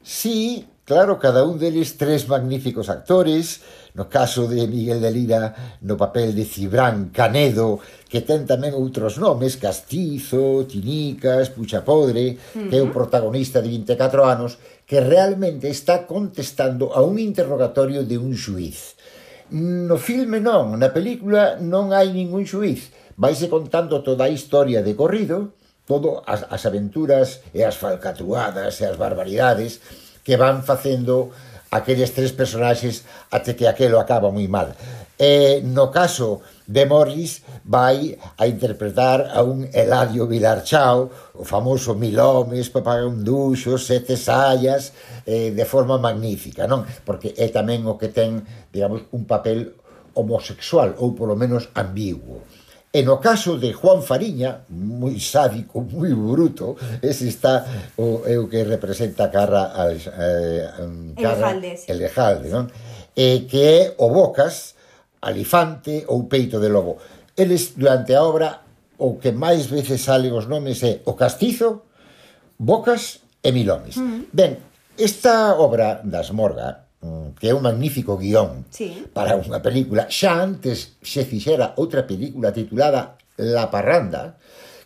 Sí, 0.00 0.64
Claro, 0.90 1.20
cada 1.20 1.46
un 1.46 1.54
deles 1.54 1.94
tres 1.94 2.26
magníficos 2.26 2.90
actores, 2.90 3.62
no 3.94 4.10
caso 4.10 4.50
de 4.50 4.66
Miguel 4.66 4.98
de 4.98 5.14
Lira 5.14 5.78
no 5.86 5.94
papel 5.94 6.34
de 6.34 6.42
Cibrán 6.42 7.14
Canedo, 7.14 7.78
que 8.10 8.26
ten 8.26 8.42
tamén 8.42 8.74
outros 8.74 9.14
nomes, 9.22 9.54
Castizo, 9.54 10.66
Tinicas, 10.66 11.54
Puchapodre, 11.54 12.34
uh 12.34 12.34
-huh. 12.34 12.66
que 12.66 12.74
é 12.74 12.82
o 12.82 12.90
protagonista 12.90 13.62
de 13.62 13.70
24 13.70 14.26
anos, 14.26 14.58
que 14.82 14.98
realmente 14.98 15.70
está 15.70 16.10
contestando 16.10 16.90
a 16.90 17.06
un 17.06 17.22
interrogatorio 17.22 18.02
de 18.02 18.18
un 18.18 18.34
xuiz. 18.34 18.98
No 19.54 19.94
filme 19.94 20.42
non, 20.42 20.74
na 20.74 20.90
película 20.90 21.54
non 21.62 21.94
hai 21.94 22.10
ningún 22.10 22.50
xuiz. 22.50 22.90
Vaise 23.14 23.46
contando 23.46 24.02
toda 24.02 24.26
a 24.26 24.34
historia 24.34 24.82
de 24.82 24.98
corrido, 24.98 25.54
todo 25.86 26.26
as, 26.26 26.50
as 26.50 26.66
aventuras 26.66 27.46
e 27.54 27.62
as 27.62 27.78
falcatruadas 27.78 28.82
e 28.82 28.90
as 28.90 28.98
barbaridades, 28.98 29.78
que 30.24 30.36
van 30.36 30.62
facendo 30.62 31.30
aqueles 31.70 32.10
tres 32.10 32.32
personaxes 32.34 33.06
até 33.30 33.54
que 33.54 33.66
aquelo 33.66 34.02
acaba 34.02 34.30
moi 34.34 34.50
mal. 34.50 34.74
E 35.20 35.60
no 35.62 35.92
caso 35.92 36.42
de 36.66 36.86
Morris 36.86 37.42
vai 37.64 38.16
a 38.38 38.46
interpretar 38.46 39.30
a 39.30 39.42
un 39.42 39.68
Eladio 39.68 40.26
Vilarchao, 40.26 41.34
o 41.34 41.44
famoso 41.44 41.94
Mil 41.94 42.18
homes, 42.18 42.72
duxo, 43.22 43.78
Sete 43.78 44.16
Sayas, 44.16 44.92
eh, 45.26 45.50
de 45.52 45.64
forma 45.64 45.98
magnífica, 45.98 46.66
non? 46.66 46.82
Porque 47.04 47.34
é 47.36 47.52
tamén 47.54 47.86
o 47.86 47.94
que 47.94 48.10
ten, 48.10 48.42
digamos, 48.72 49.06
un 49.12 49.28
papel 49.28 49.78
homosexual 50.14 50.98
ou 50.98 51.14
polo 51.14 51.36
menos 51.38 51.70
ambiguo. 51.76 52.42
E 52.90 53.06
no 53.06 53.22
caso 53.22 53.54
de 53.54 53.70
Juan 53.70 54.02
Fariña, 54.02 54.66
moi 54.66 55.14
sádico, 55.22 55.78
moi 55.86 56.10
bruto, 56.10 56.74
ese 56.98 57.30
está 57.30 57.62
o, 57.94 58.26
é 58.26 58.34
o 58.34 58.50
que 58.50 58.66
representa 58.66 59.30
Carra, 59.30 59.70
al, 59.70 59.94
eh, 59.94 60.66
Carra 61.14 61.54
Elejalde, 61.54 61.70
sí. 61.78 61.86
Elejalde 61.86 62.48
non? 62.50 62.66
E 63.14 63.46
que 63.46 63.62
é 63.62 63.80
o 64.02 64.10
Bocas, 64.10 64.74
Alifante 65.22 66.02
ou 66.10 66.26
Peito 66.26 66.58
de 66.58 66.66
Lobo. 66.66 66.98
Eles, 67.38 67.78
durante 67.78 68.10
a 68.10 68.26
obra, 68.26 68.66
o 68.98 69.22
que 69.22 69.30
máis 69.30 69.70
veces 69.70 70.02
salen 70.02 70.34
os 70.34 70.50
nomes 70.50 70.82
é 70.82 70.98
o 71.06 71.14
Castizo, 71.14 71.86
Bocas 72.58 73.22
e 73.38 73.54
Milomes. 73.54 74.02
Mm. 74.02 74.34
Ben, 74.34 74.58
esta 74.98 75.54
obra 75.54 76.02
das 76.02 76.34
Morga, 76.34 76.89
que 77.40 77.48
é 77.48 77.54
un 77.56 77.64
magnífico 77.64 78.20
guión 78.20 78.68
sí. 78.68 79.08
para 79.16 79.40
unha 79.40 79.64
película. 79.64 80.12
Xa 80.12 80.36
antes 80.36 81.00
se 81.00 81.24
fixera 81.24 81.72
outra 81.80 82.04
película 82.04 82.52
titulada 82.52 83.16
La 83.40 83.72
Parranda, 83.72 84.36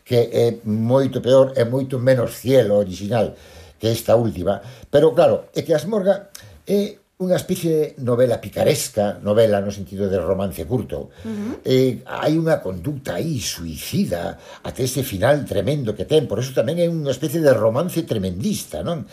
que 0.07 0.31
é 0.31 0.47
moito 0.63 1.19
peor 1.19 1.59
e 1.59 1.67
moito 1.67 1.99
menos 1.99 2.39
cielo 2.39 2.79
original 2.79 3.35
que 3.83 3.91
esta 3.91 4.15
última. 4.15 4.63
Pero 4.87 5.11
claro, 5.11 5.51
é 5.51 5.67
que 5.67 5.75
Asmorga 5.75 6.31
é 6.65 7.03
unha 7.19 7.39
especie 7.39 7.99
de 7.99 8.03
novela 8.03 8.43
picaresca, 8.43 9.23
novela 9.23 9.63
no 9.63 9.75
sentido 9.75 10.07
de 10.11 10.19
romance 10.19 10.63
curto. 10.67 11.15
Uh 11.23 11.31
-huh. 11.31 11.53
eh, 11.67 12.03
hai 12.07 12.39
unha 12.39 12.63
conducta 12.63 13.19
aí 13.19 13.43
suicida 13.43 14.39
até 14.63 14.87
ese 14.87 15.03
final 15.03 15.43
tremendo 15.47 15.95
que 15.95 16.07
ten, 16.07 16.27
por 16.31 16.39
eso 16.39 16.55
tamén 16.55 16.79
é 16.79 16.87
unha 16.87 17.11
especie 17.11 17.43
de 17.43 17.55
romance 17.55 18.03
tremendista, 18.07 18.83
non? 18.83 19.07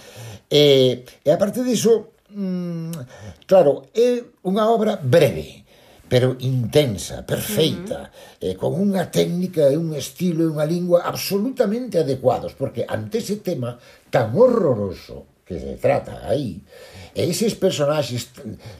Eh, 0.49 1.01
e 1.23 1.29
aparte 1.29 1.61
diso, 1.65 2.20
mm, 2.33 2.91
claro, 3.45 3.87
é 3.93 4.23
unha 4.47 4.67
obra 4.71 4.95
breve, 4.97 5.61
pero 6.11 6.35
intensa, 6.43 7.23
perfeita, 7.23 7.99
uh 7.99 8.07
-huh. 8.07 8.51
eh, 8.51 8.55
con 8.59 8.75
unha 8.75 9.07
técnica 9.07 9.71
e 9.71 9.79
un 9.79 9.95
estilo 9.95 10.43
e 10.43 10.51
unha 10.51 10.67
lingua 10.67 11.07
absolutamente 11.07 11.99
adecuados, 11.99 12.51
porque 12.55 12.83
ante 12.83 13.23
ese 13.23 13.39
tema 13.39 13.79
tan 14.11 14.35
horroroso 14.35 15.43
que 15.47 15.59
se 15.59 15.75
trata 15.79 16.27
aí, 16.27 16.59
E 17.11 17.27
eses 17.27 17.53
personaxes 17.53 18.31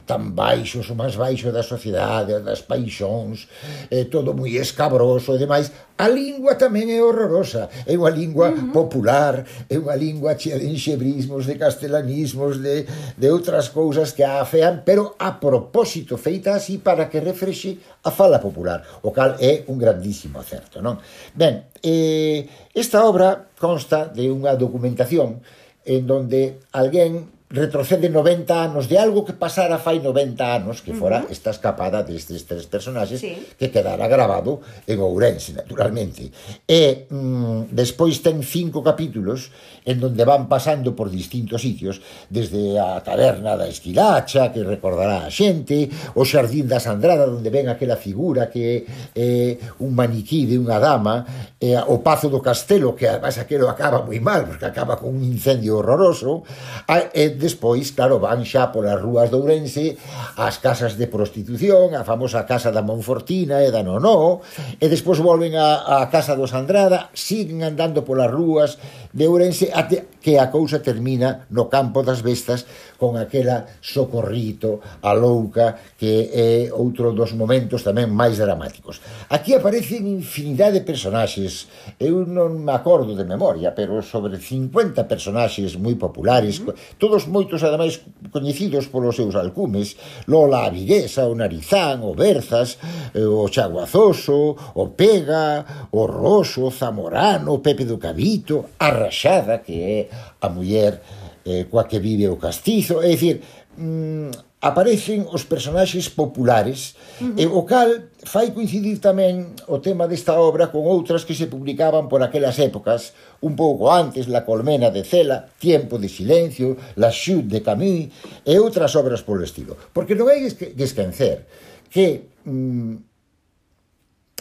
tan 0.08 0.32
baixos, 0.32 0.88
o 0.88 0.96
máis 0.96 1.16
baixo 1.16 1.52
da 1.52 1.62
sociedade, 1.62 2.40
das 2.40 2.64
paixóns, 2.64 3.44
eh, 3.92 4.08
todo 4.08 4.32
moi 4.32 4.56
escabroso 4.56 5.36
e 5.36 5.38
demais, 5.38 5.68
a 6.00 6.08
lingua 6.08 6.56
tamén 6.56 6.88
é 6.88 7.04
horrorosa. 7.04 7.68
É 7.84 7.92
unha 7.92 8.08
lingua 8.08 8.48
uh 8.48 8.56
-huh. 8.56 8.72
popular, 8.72 9.44
é 9.68 9.76
unha 9.76 9.92
lingua 9.92 10.32
chea 10.40 10.56
de 10.56 10.64
enxebrismos, 10.64 11.44
de 11.44 11.60
castelanismos, 11.60 12.56
de, 12.58 12.88
de 13.14 13.28
outras 13.28 13.68
cousas 13.68 14.16
que 14.16 14.24
a 14.24 14.40
afean, 14.40 14.80
pero 14.80 15.12
a 15.20 15.36
propósito 15.36 16.16
feita 16.16 16.56
así 16.56 16.80
para 16.80 17.12
que 17.12 17.20
refrexe 17.20 17.76
a 18.02 18.10
fala 18.10 18.40
popular, 18.40 18.80
o 19.04 19.12
cal 19.12 19.36
é 19.38 19.68
un 19.68 19.76
grandísimo 19.76 20.40
acerto, 20.40 20.80
non? 20.80 20.96
Ben, 21.36 21.68
eh, 21.84 22.48
esta 22.72 23.04
obra 23.04 23.52
consta 23.60 24.08
de 24.08 24.32
unha 24.32 24.56
documentación 24.56 25.44
en 25.84 26.06
donde 26.06 26.62
alguén 26.72 27.41
retrocede 27.52 28.08
90 28.08 28.48
anos 28.48 28.88
de 28.88 28.96
algo 28.96 29.24
que 29.24 29.36
pasara 29.36 29.76
fai 29.76 30.00
90 30.00 30.40
anos 30.40 30.80
que 30.80 30.96
fora 30.96 31.20
uh 31.20 31.28
-huh. 31.28 31.32
esta 31.36 31.52
escapada 31.52 32.02
destes 32.02 32.48
tres 32.48 32.64
personaxes 32.66 33.20
sí. 33.20 33.36
que 33.60 33.70
quedara 33.70 34.08
grabado 34.08 34.64
en 34.88 34.98
Ourense, 35.04 35.52
naturalmente. 35.52 36.32
E 36.64 37.06
mm, 37.12 37.68
despois 37.70 38.24
ten 38.24 38.40
cinco 38.40 38.80
capítulos 38.80 39.52
en 39.84 40.00
donde 40.00 40.24
van 40.24 40.48
pasando 40.48 40.94
por 40.96 41.10
distintos 41.10 41.62
sitios, 41.62 42.00
desde 42.30 42.78
a 42.78 43.02
taberna 43.02 43.56
da 43.56 43.68
Esquilacha, 43.68 44.52
que 44.54 44.62
recordará 44.64 45.26
a 45.26 45.30
xente, 45.30 45.90
o 46.14 46.24
Xardín 46.24 46.70
da 46.70 46.80
Sandrada, 46.80 47.28
onde 47.28 47.50
ven 47.50 47.68
aquela 47.68 48.00
figura 48.00 48.48
que 48.48 48.62
é 48.62 48.76
eh, 49.12 49.52
un 49.82 49.92
maniquí 49.92 50.46
de 50.46 50.56
unha 50.56 50.78
dama, 50.78 51.26
eh, 51.60 51.76
o 51.76 52.00
Pazo 52.00 52.30
do 52.30 52.40
Castelo, 52.40 52.94
que 52.94 53.10
además 53.10 53.36
aquelo 53.36 53.68
acaba 53.68 54.00
moi 54.06 54.22
mal, 54.22 54.46
porque 54.46 54.64
acaba 54.64 54.96
con 54.96 55.12
un 55.12 55.22
incendio 55.26 55.82
horroroso, 55.82 56.46
a, 56.86 57.10
eh, 57.12 57.34
Despois, 57.42 57.90
claro, 57.90 58.22
van 58.22 58.46
xa 58.46 58.70
polas 58.70 59.02
rúas 59.02 59.26
de 59.26 59.34
Ourense 59.34 59.98
as 60.38 60.62
casas 60.62 60.94
de 60.94 61.10
prostitución, 61.10 61.90
a 61.98 62.06
famosa 62.06 62.46
casa 62.46 62.70
da 62.70 62.86
Monfortina 62.86 63.58
e 63.66 63.74
da 63.74 63.82
Nonó, 63.82 64.38
e 64.78 64.86
despois 64.86 65.18
volven 65.18 65.58
á, 65.58 65.98
a 65.98 66.06
casa 66.06 66.38
dos 66.38 66.54
Andrada, 66.54 67.10
siguen 67.10 67.66
andando 67.66 68.06
polas 68.06 68.30
rúas 68.30 68.78
de 69.10 69.26
Ourense 69.26 69.74
até 69.74 70.06
que 70.22 70.38
a 70.38 70.54
cousa 70.54 70.78
termina 70.78 71.50
no 71.50 71.66
campo 71.66 72.06
das 72.06 72.22
bestas 72.22 72.62
con 72.94 73.18
aquela 73.18 73.66
socorrito 73.82 74.78
a 75.02 75.10
louca 75.18 75.74
que 75.98 76.30
é 76.30 76.70
outro 76.70 77.10
dos 77.10 77.34
momentos 77.34 77.82
tamén 77.82 78.14
máis 78.14 78.38
dramáticos. 78.38 79.02
Aquí 79.26 79.50
aparecen 79.50 80.06
infinidade 80.06 80.78
de 80.78 80.86
personaxes, 80.86 81.66
eu 81.98 82.22
non 82.22 82.62
me 82.62 82.70
acordo 82.70 83.18
de 83.18 83.26
memoria, 83.26 83.74
pero 83.74 83.98
sobre 84.06 84.38
50 84.38 85.10
personaxes 85.10 85.74
moi 85.74 85.98
populares, 85.98 86.62
todos 87.02 87.26
moitos 87.32 87.64
ademais 87.64 88.04
coñecidos 88.28 88.92
polos 88.92 89.16
seus 89.16 89.32
alcumes, 89.34 89.96
Lola 90.28 90.68
a 90.68 90.70
Viguesa, 90.70 91.24
o 91.24 91.34
Narizán, 91.34 92.04
o 92.04 92.12
Berzas, 92.12 92.76
eh, 93.16 93.24
o 93.24 93.48
Chaguazoso, 93.48 94.54
o 94.76 94.84
Pega, 94.92 95.88
o 95.90 96.04
Roso, 96.04 96.68
o 96.68 96.70
Zamorano, 96.70 97.56
o 97.56 97.64
Pepe 97.64 97.88
do 97.88 97.96
Cabito, 97.96 98.76
a 98.78 98.88
Raxada, 98.92 99.64
que 99.64 99.74
é 99.80 99.98
a 100.38 100.48
muller 100.52 101.00
eh, 101.48 101.64
coa 101.72 101.88
que 101.88 101.98
vive 101.98 102.28
o 102.28 102.36
castizo, 102.36 103.00
é 103.00 103.08
dicir, 103.08 103.40
mm, 103.80 104.51
aparecen 104.62 105.26
os 105.26 105.42
personaxes 105.42 106.06
populares, 106.06 106.94
uh 107.18 107.34
-huh. 107.34 107.42
e 107.42 107.44
o 107.50 107.66
cal 107.66 108.06
fai 108.22 108.54
coincidir 108.54 109.02
tamén 109.02 109.58
o 109.66 109.82
tema 109.82 110.06
desta 110.06 110.38
obra 110.38 110.70
con 110.70 110.86
outras 110.86 111.26
que 111.26 111.34
se 111.34 111.50
publicaban 111.50 112.06
por 112.06 112.22
aquelas 112.22 112.62
épocas, 112.62 113.10
un 113.42 113.58
pouco 113.58 113.90
antes, 113.90 114.30
La 114.30 114.46
colmena 114.46 114.94
de 114.94 115.02
Cela, 115.02 115.50
Tiempo 115.58 115.98
de 115.98 116.06
silencio, 116.06 116.78
La 116.94 117.10
chute 117.10 117.50
de 117.50 117.60
Camus 117.66 118.14
e 118.46 118.54
outras 118.62 118.94
obras 118.94 119.26
polo 119.26 119.42
estilo. 119.42 119.74
Porque 119.90 120.14
non 120.14 120.30
hai 120.30 120.46
que 120.46 120.86
esquecer 120.86 121.42
que 121.90 122.30
mm, 122.46 122.94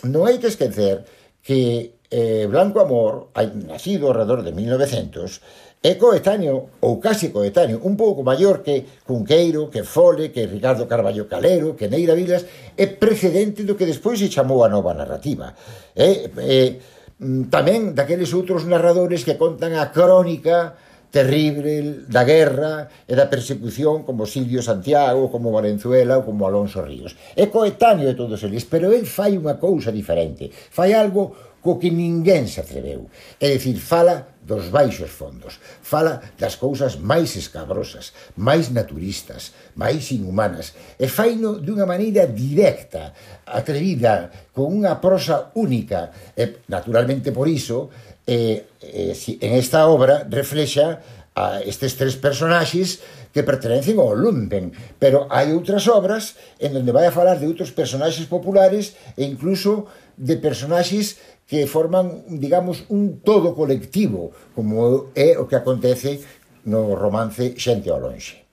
non 0.06 0.22
hai 0.30 0.38
que 0.38 0.54
esquecer 0.54 1.02
que 1.42 1.98
eh, 2.12 2.46
Blanco 2.52 2.84
Amor, 2.84 3.32
nacido 3.66 4.12
alrededor 4.12 4.44
de 4.44 4.52
1900, 4.52 5.40
é 5.82 5.98
coetáneo 5.98 6.78
ou 6.84 7.02
casi 7.02 7.34
coetáneo, 7.34 7.82
un 7.82 7.98
pouco 7.98 8.22
maior 8.22 8.62
que 8.62 9.02
Cunqueiro, 9.02 9.72
que 9.74 9.82
Fole, 9.82 10.30
que 10.30 10.46
Ricardo 10.46 10.86
Carballo 10.86 11.26
Calero, 11.26 11.74
que 11.74 11.90
Neira 11.90 12.14
Vilas, 12.14 12.46
é 12.78 12.86
precedente 12.86 13.66
do 13.66 13.74
que 13.74 13.90
despois 13.90 14.20
se 14.20 14.30
chamou 14.30 14.62
a 14.62 14.70
nova 14.70 14.94
narrativa. 14.94 15.58
É, 15.98 16.30
é 16.38 16.78
mm, 17.18 17.50
tamén 17.50 17.98
daqueles 17.98 18.30
outros 18.38 18.68
narradores 18.70 19.26
que 19.26 19.40
contan 19.42 19.74
a 19.74 19.90
crónica 19.90 20.78
terrible 21.12 22.08
da 22.08 22.24
guerra 22.24 22.88
e 23.04 23.14
da 23.18 23.28
persecución 23.28 24.08
como 24.08 24.30
Silvio 24.30 24.64
Santiago, 24.64 25.34
como 25.34 25.52
Valenzuela 25.52 26.22
ou 26.22 26.24
como 26.24 26.48
Alonso 26.48 26.80
Ríos. 26.86 27.18
É 27.36 27.52
coetáneo 27.52 28.08
de 28.08 28.16
todos 28.16 28.40
eles, 28.48 28.70
pero 28.70 28.94
el 28.96 29.10
fai 29.10 29.36
unha 29.36 29.60
cousa 29.60 29.92
diferente, 29.92 30.54
fai 30.54 30.96
algo 30.96 31.51
co 31.62 31.78
que 31.78 31.94
ninguén 31.94 32.50
se 32.50 32.60
atreveu. 32.60 33.08
É 33.38 33.54
dicir, 33.54 33.78
fala 33.78 34.28
dos 34.42 34.74
baixos 34.74 35.14
fondos, 35.14 35.62
fala 35.86 36.20
das 36.42 36.58
cousas 36.58 36.98
máis 36.98 37.38
escabrosas, 37.38 38.12
máis 38.34 38.74
naturistas, 38.74 39.54
máis 39.78 40.10
inhumanas, 40.10 40.74
e 40.98 41.06
faino 41.06 41.62
dunha 41.62 41.86
maneira 41.86 42.26
directa, 42.26 43.14
atrevida, 43.46 44.34
con 44.52 44.74
unha 44.74 44.98
prosa 44.98 45.54
única, 45.54 46.10
e 46.34 46.66
naturalmente 46.66 47.30
por 47.30 47.46
iso, 47.46 47.94
eh, 48.26 48.66
eh, 48.82 49.14
si, 49.14 49.38
en 49.38 49.54
esta 49.54 49.86
obra 49.86 50.26
reflexa 50.26 51.00
a 51.38 51.62
estes 51.64 51.96
tres 51.96 52.20
personaxes 52.20 53.00
que 53.32 53.48
pertenecen 53.48 53.96
ao 54.02 54.12
Lumpen, 54.12 54.76
pero 55.00 55.32
hai 55.32 55.56
outras 55.56 55.88
obras 55.88 56.36
en 56.60 56.76
donde 56.76 56.92
vai 56.92 57.08
a 57.08 57.16
falar 57.16 57.40
de 57.40 57.48
outros 57.48 57.72
personaxes 57.72 58.28
populares 58.28 59.00
e 59.16 59.24
incluso 59.24 59.88
de 60.20 60.36
personaxes 60.36 61.18
que 61.52 61.68
forman, 61.68 62.24
digamos, 62.40 62.86
un 62.88 63.20
todo 63.20 63.52
colectivo, 63.54 64.32
como 64.56 65.12
é 65.12 65.36
o 65.36 65.52
que 65.52 65.60
acontece 65.60 66.24
no 66.64 66.96
romance 66.96 67.60
Xente 67.60 67.92
ao 67.92 68.00
lonxe. 68.00 68.48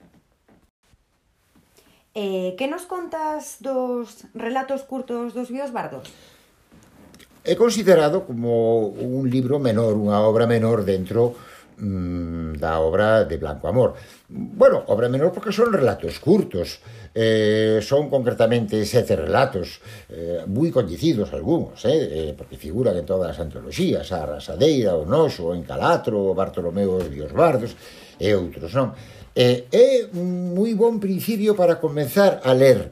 Eh, 2.11 2.59
que 2.59 2.67
nos 2.67 2.83
contas 2.83 3.63
dos 3.63 4.27
relatos 4.35 4.83
curtos 4.83 5.31
dos 5.31 5.47
Bios 5.47 5.71
Bardos? 5.71 6.11
É 7.47 7.55
considerado 7.55 8.27
como 8.27 8.91
un 8.91 9.31
libro 9.31 9.63
menor, 9.63 9.95
unha 9.95 10.19
obra 10.19 10.43
menor 10.43 10.83
dentro 10.83 11.39
Mm, 11.79 12.59
da 12.59 12.79
obra 12.79 13.23
de 13.23 13.37
Blanco 13.37 13.67
Amor. 13.67 13.93
Bueno, 14.27 14.83
obra 14.87 15.07
menor 15.07 15.31
porque 15.31 15.53
son 15.53 15.71
relatos 15.71 16.19
curtos, 16.19 16.79
eh, 17.15 17.79
son 17.81 18.09
concretamente 18.09 18.83
sete 18.83 19.15
relatos, 19.15 19.79
eh, 20.11 20.43
moi 20.43 20.67
coñecidos 20.75 21.31
algúns, 21.31 21.79
eh, 21.87 21.95
eh, 21.95 22.31
porque 22.35 22.59
figuran 22.59 22.99
en 22.99 23.07
todas 23.07 23.31
as 23.31 23.39
antoloxías, 23.39 24.11
a 24.11 24.27
Rasadeira, 24.27 24.99
o 24.99 25.07
Noso, 25.07 25.49
o 25.49 25.55
Encalatro, 25.55 26.19
o 26.19 26.35
Bartolomeo 26.35 26.99
e 27.07 27.23
os 27.23 27.31
Bardos, 27.31 27.79
e 28.19 28.27
outros, 28.35 28.75
non? 28.75 28.91
Eh, 29.31 29.71
é 29.71 30.03
un 30.19 30.51
moi 30.51 30.75
bon 30.75 30.99
principio 30.99 31.55
para 31.55 31.79
comenzar 31.79 32.43
a 32.43 32.51
ler 32.51 32.91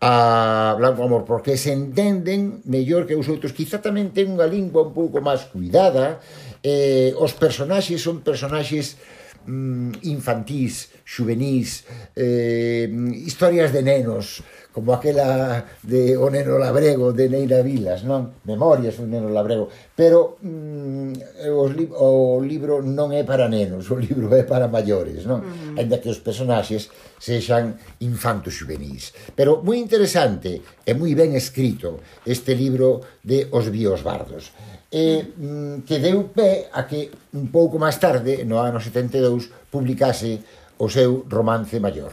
a 0.00 0.74
Blanco 0.76 1.02
Amor, 1.02 1.24
porque 1.24 1.56
se 1.56 1.72
entenden 1.72 2.60
mellor 2.68 3.06
que 3.06 3.16
os 3.16 3.28
outros. 3.32 3.56
Quizá 3.56 3.80
tamén 3.80 4.12
ten 4.12 4.28
unha 4.28 4.44
lingua 4.44 4.84
un 4.84 4.92
pouco 4.92 5.24
máis 5.24 5.48
cuidada, 5.48 6.20
eh, 6.66 7.14
os 7.14 7.30
personaxes 7.38 8.02
son 8.02 8.26
personaxes 8.26 8.98
mm, 9.46 10.02
infantís, 10.10 10.90
xuvenís, 11.06 11.86
eh, 12.18 12.90
historias 13.22 13.70
de 13.70 13.86
nenos, 13.86 14.42
como 14.74 14.92
aquela 14.92 15.64
de 15.86 16.18
O 16.18 16.28
Neno 16.28 16.58
Labrego 16.58 17.14
de 17.14 17.30
Neira 17.30 17.62
Vilas, 17.62 18.02
non? 18.02 18.42
Memorias 18.44 18.98
do 18.98 19.06
Neno 19.06 19.30
Labrego, 19.30 19.70
pero 19.94 20.36
mm, 20.42 21.48
os 21.54 21.70
li 21.72 21.86
o 21.88 22.42
libro 22.42 22.82
non 22.82 23.14
é 23.14 23.22
para 23.22 23.46
nenos, 23.46 23.86
o 23.94 23.96
libro 23.96 24.28
é 24.34 24.42
para 24.42 24.66
maiores, 24.68 25.24
non? 25.24 25.40
Uh 25.40 25.46
-huh. 25.46 25.80
Ainda 25.80 26.02
que 26.02 26.10
os 26.10 26.20
personaxes 26.20 26.90
sexan 27.22 27.78
infantos 28.02 28.58
juvenís. 28.58 29.14
Pero 29.32 29.62
moi 29.62 29.78
interesante 29.78 30.60
e 30.82 30.92
moi 30.92 31.14
ben 31.14 31.32
escrito 31.38 32.02
este 32.26 32.52
libro 32.52 33.00
de 33.22 33.46
Os 33.54 33.70
Bios 33.70 34.02
Bardos 34.02 34.50
e 34.92 35.24
mm, 35.24 35.88
que 35.88 35.98
deu 35.98 36.30
pé 36.30 36.68
a 36.72 36.84
que 36.84 37.10
un 37.32 37.48
pouco 37.48 37.80
máis 37.80 37.96
tarde, 37.98 38.44
no 38.44 38.60
ano 38.60 38.78
72, 38.78 39.72
publicase 39.72 40.44
o 40.78 40.88
seu 40.88 41.24
romance 41.28 41.80
maior. 41.80 42.12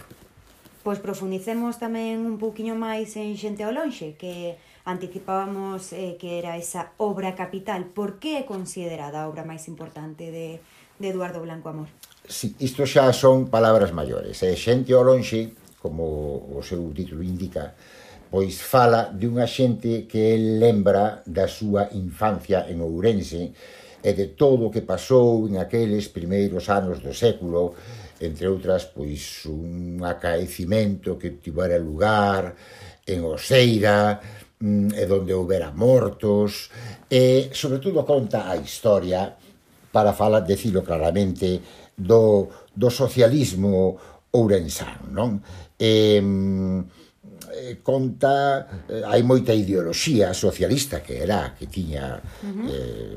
Pois 0.83 0.99
profundicemos 0.99 1.79
tamén 1.79 2.27
un 2.27 2.35
pouquiño 2.35 2.75
máis 2.75 3.15
en 3.15 3.39
Xente 3.39 3.63
ao 3.63 3.71
lonxe, 3.71 4.19
que 4.19 4.59
anticipábamos 4.83 5.95
eh, 5.95 6.19
que 6.19 6.39
era 6.43 6.59
esa 6.59 6.91
obra 6.99 7.35
capital. 7.39 7.87
Por 7.95 8.19
que 8.19 8.35
é 8.39 8.43
considerada 8.43 9.23
a 9.23 9.27
obra 9.31 9.47
máis 9.47 9.63
importante 9.71 10.27
de, 10.27 10.59
de 10.99 11.07
Eduardo 11.07 11.39
Blanco 11.39 11.71
Amor? 11.71 11.87
Si, 12.27 12.55
isto 12.59 12.83
xa 12.83 13.11
son 13.15 13.47
palabras 13.47 13.95
maiores. 13.95 14.43
Eh? 14.43 14.55
Xente 14.59 14.91
ao 14.91 15.07
lonxe, 15.07 15.55
como 15.79 16.51
o 16.51 16.59
seu 16.63 16.83
título 16.91 17.23
indica, 17.23 17.75
pois 18.27 18.59
fala 18.59 19.07
dunha 19.07 19.47
xente 19.47 20.03
que 20.03 20.35
el 20.35 20.59
lembra 20.59 21.23
da 21.23 21.47
súa 21.47 21.91
infancia 21.95 22.67
en 22.67 22.83
Ourense 22.83 23.55
e 24.03 24.11
de 24.11 24.35
todo 24.35 24.67
o 24.67 24.71
que 24.73 24.83
pasou 24.83 25.47
en 25.47 25.55
aqueles 25.55 26.11
primeiros 26.11 26.67
anos 26.67 26.99
do 26.99 27.15
século 27.15 27.71
entre 28.19 28.47
outras, 28.47 28.85
pois 28.85 29.45
un 29.45 30.01
acaecimento 30.03 31.17
que 31.17 31.39
tivera 31.41 31.77
lugar 31.79 32.53
en 33.05 33.23
Oseira, 33.25 34.19
mm, 34.59 34.93
e 34.93 35.03
donde 35.05 35.33
houbera 35.33 35.71
mortos, 35.71 36.69
e 37.09 37.49
sobre 37.51 37.79
todo 37.79 38.05
conta 38.05 38.49
a 38.49 38.55
historia 38.55 39.33
para 39.91 40.13
falar, 40.13 40.41
decilo 40.41 40.81
claramente, 40.81 41.61
do, 41.95 42.49
do 42.73 42.89
socialismo 42.89 43.97
ourensán, 44.33 45.13
non? 45.13 45.37
E, 45.77 46.17
mm, 46.21 47.03
conta 47.83 48.65
eh, 48.89 49.03
hai 49.05 49.21
moita 49.21 49.53
ideoloxía 49.53 50.33
socialista 50.33 51.05
que 51.05 51.21
era 51.21 51.53
que 51.53 51.67
tiña 51.69 52.17
uh 52.17 52.49
-huh. 52.49 52.67
eh, 52.69 53.15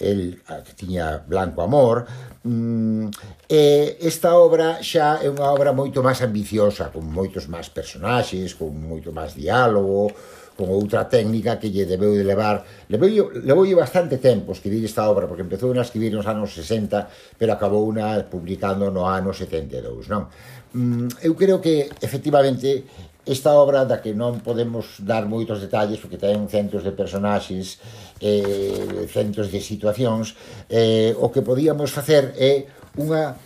el 0.00 0.42
que 0.64 0.72
tiña 0.74 1.22
Blanco 1.26 1.62
Amor 1.62 2.06
mm, 2.42 3.06
e 3.46 3.96
esta 4.02 4.34
obra 4.34 4.82
xa 4.82 5.22
é 5.22 5.30
unha 5.30 5.54
obra 5.54 5.70
moito 5.70 6.02
máis 6.02 6.18
ambiciosa 6.18 6.90
con 6.90 7.06
moitos 7.06 7.46
máis 7.46 7.70
personaxes 7.70 8.58
con 8.58 8.74
moito 8.74 9.14
máis 9.14 9.38
diálogo 9.38 10.10
con 10.58 10.74
outra 10.74 11.06
técnica 11.06 11.62
que 11.62 11.70
lle 11.70 11.86
debeu 11.86 12.18
de 12.18 12.26
levar 12.26 12.66
levou, 12.90 13.30
levou 13.38 13.62
bastante 13.78 14.18
tempo 14.18 14.50
escribir 14.50 14.82
esta 14.82 15.06
obra 15.06 15.30
porque 15.30 15.46
empezou 15.46 15.70
a 15.70 15.86
escribir 15.86 16.10
nos 16.10 16.26
anos 16.26 16.50
60 16.58 17.38
pero 17.38 17.54
acabou 17.54 17.86
una 17.86 18.26
publicando 18.26 18.90
no 18.90 19.06
ano 19.06 19.30
72 19.30 20.10
non? 20.10 20.26
Mm, 20.74 21.22
eu 21.22 21.38
creo 21.38 21.62
que 21.62 21.86
efectivamente 22.02 22.82
Esta 23.28 23.52
obra 23.52 23.84
da 23.84 24.00
que 24.00 24.16
non 24.16 24.40
podemos 24.40 25.04
dar 25.04 25.28
moitos 25.28 25.60
detalles 25.60 26.00
porque 26.00 26.16
ten 26.16 26.48
centros 26.48 26.80
de 26.80 26.96
personaxes, 26.96 27.76
eh, 28.24 29.04
centros 29.12 29.52
de 29.52 29.60
situacións, 29.60 30.32
eh, 30.72 31.12
o 31.12 31.28
que 31.28 31.44
podíamos 31.44 31.92
facer 31.92 32.32
é 32.40 32.64
unha 32.96 33.36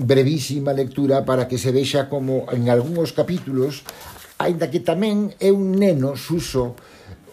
brevísima 0.00 0.72
lectura 0.72 1.20
para 1.28 1.44
que 1.44 1.60
se 1.60 1.68
vexa 1.68 2.08
como 2.08 2.48
en 2.48 2.72
algúns 2.72 3.12
capítulos, 3.12 3.84
aínda 4.40 4.72
que 4.72 4.80
tamén 4.80 5.36
é 5.36 5.52
un 5.52 5.76
neno 5.76 6.16
suso 6.16 6.72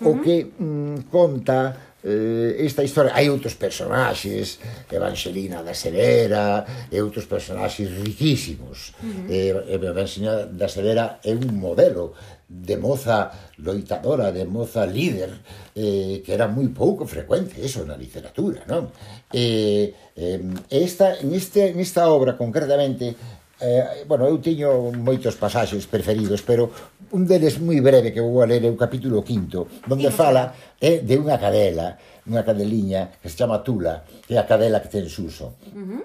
o 0.03 0.19
que 0.19 0.51
mm, 0.59 1.07
conta 1.07 1.92
eh, 2.03 2.59
esta 2.59 2.83
historia 2.83 3.15
hai 3.15 3.31
outros 3.31 3.55
personaxes 3.55 4.59
Evangelina 4.91 5.63
da 5.63 5.73
Severa 5.73 6.67
e 6.91 6.99
outros 6.99 7.25
personaxes 7.25 7.87
riquísimos 7.89 8.91
uh 8.99 9.07
-huh. 9.07 9.31
eh, 9.31 9.73
Evangelina 9.73 10.45
da 10.45 10.67
Severa 10.67 11.19
é 11.23 11.31
un 11.31 11.55
modelo 11.55 12.13
de 12.53 12.77
moza 12.77 13.31
loitadora, 13.57 14.31
de 14.31 14.45
moza 14.45 14.85
líder 14.85 15.31
eh, 15.75 16.21
que 16.21 16.31
era 16.35 16.45
moi 16.47 16.67
pouco 16.69 17.07
frecuente 17.07 17.57
eso 17.63 17.87
na 17.87 17.95
literatura 17.95 18.67
non? 18.67 18.91
Eh, 19.31 19.95
eh, 20.19 20.39
esta, 20.69 21.17
en, 21.17 21.33
este, 21.33 21.71
en 21.71 21.79
esta 21.79 22.11
obra 22.11 22.37
concretamente 22.37 23.15
Eh, 23.61 24.03
bueno, 24.07 24.25
eu 24.25 24.41
tiño 24.41 24.89
moitos 24.91 25.37
pasaxes 25.37 25.85
preferidos, 25.85 26.41
pero 26.41 26.73
un 27.13 27.23
deles 27.29 27.61
moi 27.61 27.79
breve 27.79 28.09
que 28.09 28.23
vou 28.23 28.41
a 28.41 28.49
ler 28.49 28.65
é 28.65 28.69
o 28.71 28.79
capítulo 28.79 29.21
quinto, 29.21 29.69
donde 29.85 30.09
fala 30.09 30.75
é 30.81 30.97
eh, 30.97 30.99
de 31.05 31.15
unha 31.21 31.37
cadela, 31.37 31.95
unha 32.25 32.41
cadeliña 32.41 33.13
que 33.21 33.29
se 33.29 33.37
chama 33.37 33.61
Tula, 33.61 34.03
que 34.25 34.35
é 34.35 34.41
a 34.41 34.49
cadela 34.49 34.81
que 34.81 34.89
ten 34.89 35.05
Suso. 35.05 35.59
Uh 35.69 35.85
-huh 35.85 36.03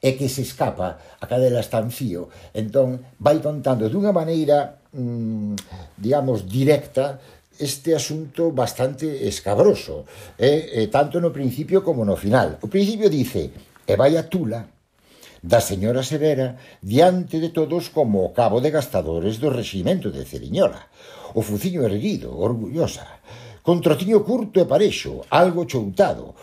é 0.00 0.12
que 0.12 0.28
se 0.28 0.42
escapa, 0.42 0.98
a 1.20 1.26
cadela 1.26 1.60
está 1.60 1.82
en 1.82 1.90
fío. 1.90 2.30
Entón, 2.54 3.02
vai 3.18 3.42
contando 3.42 3.90
dunha 3.90 4.14
maneira, 4.14 4.78
mm, 4.94 5.98
digamos, 5.98 6.46
directa, 6.46 7.18
este 7.58 7.94
asunto 7.94 8.52
bastante 8.52 9.26
escabroso, 9.26 10.06
eh, 10.38 10.70
eh, 10.78 10.86
tanto 10.86 11.18
no 11.18 11.34
principio 11.34 11.82
como 11.82 12.06
no 12.06 12.14
final. 12.14 12.62
O 12.62 12.70
principio 12.70 13.10
dice, 13.10 13.50
e 13.82 13.92
vai 13.98 14.14
a 14.14 14.30
Tula, 14.30 14.62
da 15.42 15.60
señora 15.62 16.02
Severa 16.02 16.56
diante 16.82 17.38
de 17.38 17.50
todos 17.50 17.90
como 17.90 18.26
o 18.26 18.32
cabo 18.34 18.58
de 18.60 18.74
gastadores 18.74 19.38
do 19.38 19.50
reximento 19.50 20.10
de 20.10 20.26
Ceriñola, 20.26 20.90
o 21.34 21.40
fuciño 21.42 21.86
erguido, 21.86 22.34
orgullosa, 22.34 23.20
con 23.62 23.84
trotiño 23.84 24.24
curto 24.24 24.58
e 24.58 24.66
parexo, 24.66 25.22
algo 25.28 25.68
choutado, 25.68 26.34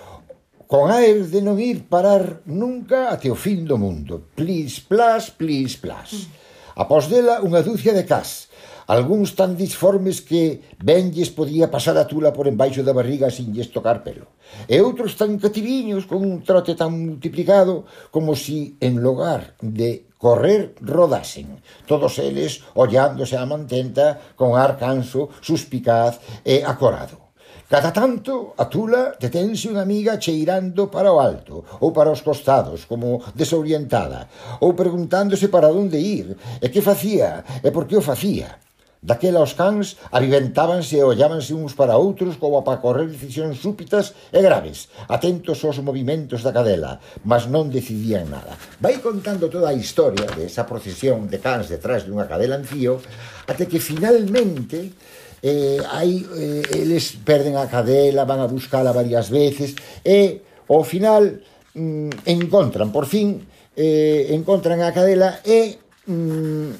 con 0.67 0.89
aer 0.89 1.29
de 1.29 1.41
non 1.41 1.61
ir 1.61 1.85
parar 1.85 2.41
nunca 2.45 3.13
até 3.13 3.29
o 3.29 3.37
fin 3.37 3.65
do 3.69 3.77
mundo. 3.77 4.33
Plis, 4.33 4.81
plas, 4.81 5.29
plis, 5.29 5.77
plas. 5.77 6.29
Após 6.75 7.07
dela, 7.07 7.39
unha 7.45 7.61
dúcia 7.61 7.93
de 7.93 8.03
cas, 8.03 8.49
algúns 8.87 9.33
tan 9.33 9.57
disformes 9.57 10.21
que 10.21 10.61
benlles 10.77 11.33
podía 11.33 11.73
pasar 11.73 11.97
a 11.97 12.05
tula 12.05 12.29
por 12.31 12.45
embaixo 12.45 12.85
da 12.85 12.93
barriga 12.93 13.33
sin 13.33 13.49
lles 13.53 13.73
tocar 13.73 14.05
pelo, 14.05 14.37
e 14.69 14.77
outros 14.81 15.17
tan 15.17 15.41
cativiños 15.41 16.05
con 16.05 16.21
un 16.21 16.45
trote 16.45 16.77
tan 16.77 16.93
multiplicado 16.93 17.89
como 18.13 18.37
si 18.37 18.77
en 18.79 19.01
lugar 19.01 19.57
de 19.61 20.05
correr 20.17 20.73
rodasen, 20.81 21.61
todos 21.85 22.17
eles 22.17 22.65
ollándose 22.73 23.37
a 23.37 23.45
mantenta 23.45 24.33
con 24.37 24.57
ar 24.57 24.77
canso, 24.77 25.29
suspicaz 25.41 26.17
e 26.41 26.65
acorado. 26.65 27.25
Cada 27.65 27.89
tanto, 27.89 28.53
a 28.61 28.69
tula 28.69 29.17
detense 29.17 29.65
unha 29.65 29.81
amiga 29.81 30.21
cheirando 30.21 30.85
para 30.93 31.09
o 31.09 31.17
alto 31.17 31.65
ou 31.81 31.89
para 31.89 32.13
os 32.13 32.21
costados, 32.21 32.85
como 32.85 33.25
desorientada, 33.33 34.29
ou 34.61 34.77
preguntándose 34.77 35.49
para 35.49 35.73
onde 35.73 35.97
ir, 35.97 36.37
e 36.61 36.69
que 36.69 36.85
facía, 36.85 37.41
e 37.65 37.73
por 37.73 37.89
que 37.89 37.97
o 37.97 38.05
facía. 38.05 38.64
Daquela 39.05 39.45
os 39.45 39.53
cans 39.53 40.01
aviventábanse 40.09 40.97
e 40.97 41.05
ollábanse 41.05 41.53
uns 41.53 41.77
para 41.77 41.93
outros 41.93 42.41
como 42.41 42.65
para 42.65 42.81
correr 42.81 43.05
decisións 43.05 43.61
súpitas 43.61 44.17
e 44.33 44.41
graves, 44.41 44.89
atentos 45.05 45.61
aos 45.61 45.77
movimentos 45.77 46.41
da 46.41 46.49
cadela, 46.49 46.97
mas 47.21 47.45
non 47.45 47.69
decidían 47.69 48.33
nada. 48.33 48.57
Vai 48.81 48.97
contando 49.05 49.45
toda 49.45 49.69
a 49.69 49.77
historia 49.77 50.25
de 50.33 50.49
esa 50.49 50.65
procesión 50.65 51.29
de 51.29 51.37
cans 51.37 51.69
detrás 51.69 52.01
dunha 52.01 52.25
cadela 52.25 52.57
en 52.57 52.65
fío, 52.65 52.97
até 53.45 53.69
que 53.69 53.77
finalmente 53.77 54.97
eh, 55.45 55.77
hai, 55.85 56.25
eh, 56.25 56.81
eles 56.81 57.21
perden 57.21 57.61
a 57.61 57.69
cadela, 57.69 58.25
van 58.25 58.41
a 58.41 58.49
buscala 58.49 58.89
varias 58.89 59.29
veces, 59.29 59.77
e 60.01 60.41
ao 60.65 60.81
final 60.81 61.29
mm, 61.77 62.25
encontran, 62.25 62.89
por 62.89 63.05
fin, 63.05 63.37
eh, 63.77 64.33
encontran 64.33 64.81
a 64.81 64.89
cadela 64.89 65.45
e... 65.45 65.77
Mm, 66.09 66.73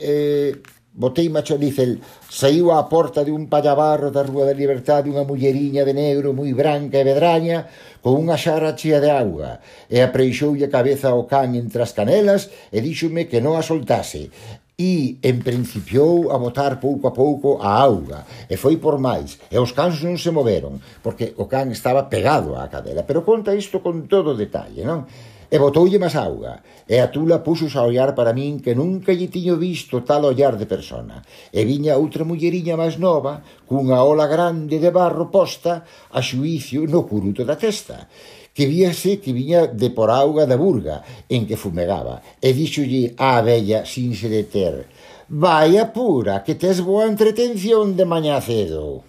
eh, 0.00 0.56
Botei 0.96 1.28
macho 1.28 1.60
dizel, 1.60 2.00
saiu 2.32 2.72
á 2.72 2.80
porta 2.88 3.20
de 3.20 3.28
un 3.28 3.52
pallabarro 3.52 4.08
da 4.08 4.24
Rúa 4.24 4.48
da 4.48 4.56
Libertade 4.56 5.12
unha 5.12 5.28
mulleriña 5.28 5.84
de 5.84 5.92
negro 5.92 6.32
moi 6.32 6.56
branca 6.56 6.96
e 6.96 7.04
vedraña 7.04 7.68
con 8.00 8.16
unha 8.16 8.40
xara 8.40 8.72
chea 8.72 8.96
de 8.96 9.12
auga 9.12 9.60
e 9.92 10.00
apreixoulle 10.00 10.64
a 10.64 10.72
cabeza 10.72 11.12
ao 11.12 11.28
can 11.28 11.52
entre 11.52 11.84
as 11.84 11.92
canelas 11.92 12.48
e 12.72 12.80
díxome 12.80 13.28
que 13.28 13.44
non 13.44 13.60
a 13.60 13.62
soltase 13.62 14.32
e 14.80 15.20
en 15.20 15.44
principiou 15.44 16.32
a 16.32 16.40
botar 16.40 16.80
pouco 16.80 17.04
a 17.08 17.12
pouco 17.12 17.60
a 17.60 17.76
auga 17.76 18.24
e 18.48 18.56
foi 18.56 18.80
por 18.80 18.96
máis 18.96 19.36
e 19.52 19.60
os 19.60 19.76
cans 19.76 20.00
non 20.00 20.16
se 20.16 20.32
moveron 20.32 20.80
porque 21.04 21.36
o 21.36 21.44
can 21.44 21.76
estaba 21.76 22.08
pegado 22.08 22.56
á 22.56 22.72
cadela 22.72 23.04
pero 23.04 23.20
conta 23.20 23.52
isto 23.52 23.84
con 23.84 24.08
todo 24.08 24.32
detalle 24.32 24.80
non? 24.80 25.04
e 25.50 25.56
botoulle 25.58 25.98
máis 25.98 26.16
auga, 26.16 26.62
e 26.88 26.98
a 26.98 27.06
tula 27.08 27.42
puxos 27.46 27.74
a 27.76 27.82
ollar 27.86 28.14
para 28.18 28.34
min 28.34 28.58
que 28.64 28.74
nunca 28.74 29.14
lle 29.14 29.28
tiño 29.30 29.54
visto 29.56 30.02
tal 30.02 30.24
ollar 30.24 30.54
de 30.58 30.66
persona, 30.66 31.22
e 31.52 31.60
viña 31.64 31.98
outra 31.98 32.26
mulleriña 32.28 32.74
máis 32.74 32.98
nova, 32.98 33.42
cunha 33.68 34.02
ola 34.02 34.26
grande 34.26 34.76
de 34.82 34.90
barro 34.90 35.30
posta 35.30 35.86
a 36.10 36.20
xuicio 36.22 36.86
no 36.86 37.06
curuto 37.08 37.42
da 37.46 37.54
testa, 37.54 38.08
que 38.56 38.64
víase 38.66 39.20
que 39.22 39.36
viña 39.36 39.66
de 39.68 39.90
por 39.90 40.08
auga 40.10 40.46
da 40.46 40.56
burga 40.56 41.02
en 41.28 41.46
que 41.48 41.60
fumegaba, 41.60 42.22
e 42.40 42.52
díxolle 42.56 43.14
á 43.18 43.38
abella 43.38 43.84
sin 43.84 44.16
se 44.18 44.28
deter, 44.32 44.88
vai 45.28 45.76
apura 45.78 46.42
que 46.46 46.54
tes 46.54 46.80
boa 46.80 47.06
entretención 47.06 47.94
de 47.98 48.04
mañá 48.04 48.40
cedo. 48.40 49.02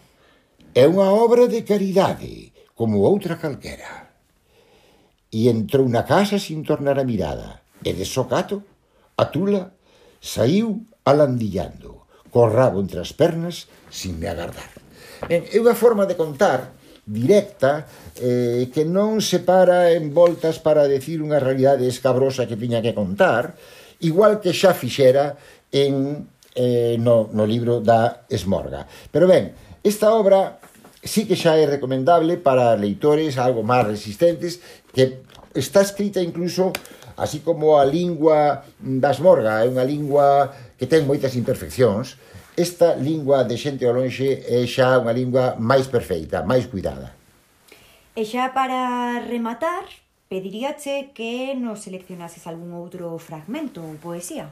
É 0.73 0.85
unha 0.85 1.09
obra 1.09 1.47
de 1.47 1.61
caridade, 1.61 2.53
como 2.77 3.01
outra 3.01 3.37
calquera 3.37 4.06
e 5.31 5.51
entrou 5.51 5.87
na 5.87 6.07
casa 6.07 6.39
sin 6.39 6.63
tornar 6.63 6.99
a 6.99 7.07
mirada. 7.07 7.63
E 7.83 7.93
de 7.93 8.05
socato, 8.07 8.63
a 9.17 9.27
tula 9.27 9.75
saiu 10.21 10.85
alandillando, 11.03 12.07
co 12.31 12.47
rabo 12.47 12.79
entre 12.79 12.99
as 12.99 13.11
pernas, 13.13 13.67
sin 13.89 14.19
me 14.19 14.27
agardar. 14.27 14.71
Ben, 15.25 15.47
é 15.49 15.57
unha 15.57 15.75
forma 15.75 16.05
de 16.05 16.15
contar 16.15 16.77
directa 17.07 17.87
eh, 18.19 18.67
que 18.69 18.83
non 18.83 19.23
se 19.23 19.39
para 19.39 19.95
en 19.95 20.11
voltas 20.11 20.59
para 20.59 20.85
decir 20.85 21.23
unha 21.23 21.39
realidade 21.39 21.87
escabrosa 21.87 22.45
que 22.45 22.59
tiña 22.59 22.83
que 22.83 22.91
contar, 22.91 23.55
igual 24.03 24.43
que 24.43 24.51
xa 24.51 24.75
fixera 24.75 25.39
en, 25.71 26.27
eh, 26.53 26.99
no, 26.99 27.31
no 27.31 27.47
libro 27.47 27.79
da 27.79 28.27
Esmorga. 28.27 28.85
Pero 29.09 29.25
ben, 29.25 29.55
esta 29.81 30.11
obra 30.11 30.59
sí 30.99 31.23
que 31.23 31.39
xa 31.39 31.55
é 31.55 31.65
recomendable 31.65 32.35
para 32.35 32.75
leitores 32.75 33.39
algo 33.39 33.63
máis 33.63 33.87
resistentes 33.87 34.59
que 34.97 35.21
está 35.53 35.81
escrita 35.85 36.17
incluso 36.25 36.73
así 37.17 37.39
como 37.41 37.77
a 37.77 37.85
lingua 37.85 38.65
das 38.81 39.21
Morga, 39.21 39.61
é 39.61 39.69
unha 39.69 39.85
lingua 39.85 40.49
que 40.73 40.89
ten 40.89 41.05
moitas 41.05 41.37
imperfeccións, 41.37 42.17
esta 42.57 42.97
lingua 42.97 43.45
de 43.45 43.53
xente 43.57 43.85
ao 43.85 43.93
lonxe 43.93 44.41
é 44.41 44.65
xa 44.65 44.97
unha 44.97 45.13
lingua 45.13 45.53
máis 45.61 45.85
perfeita, 45.85 46.41
máis 46.41 46.65
cuidada. 46.65 47.13
E 48.17 48.25
xa 48.25 48.49
para 48.53 49.21
rematar, 49.21 49.85
pediríache 50.25 51.13
que 51.13 51.53
nos 51.53 51.85
seleccionases 51.85 52.49
algún 52.49 52.73
outro 52.73 53.13
fragmento 53.21 53.85
ou 53.85 54.01
poesía. 54.01 54.49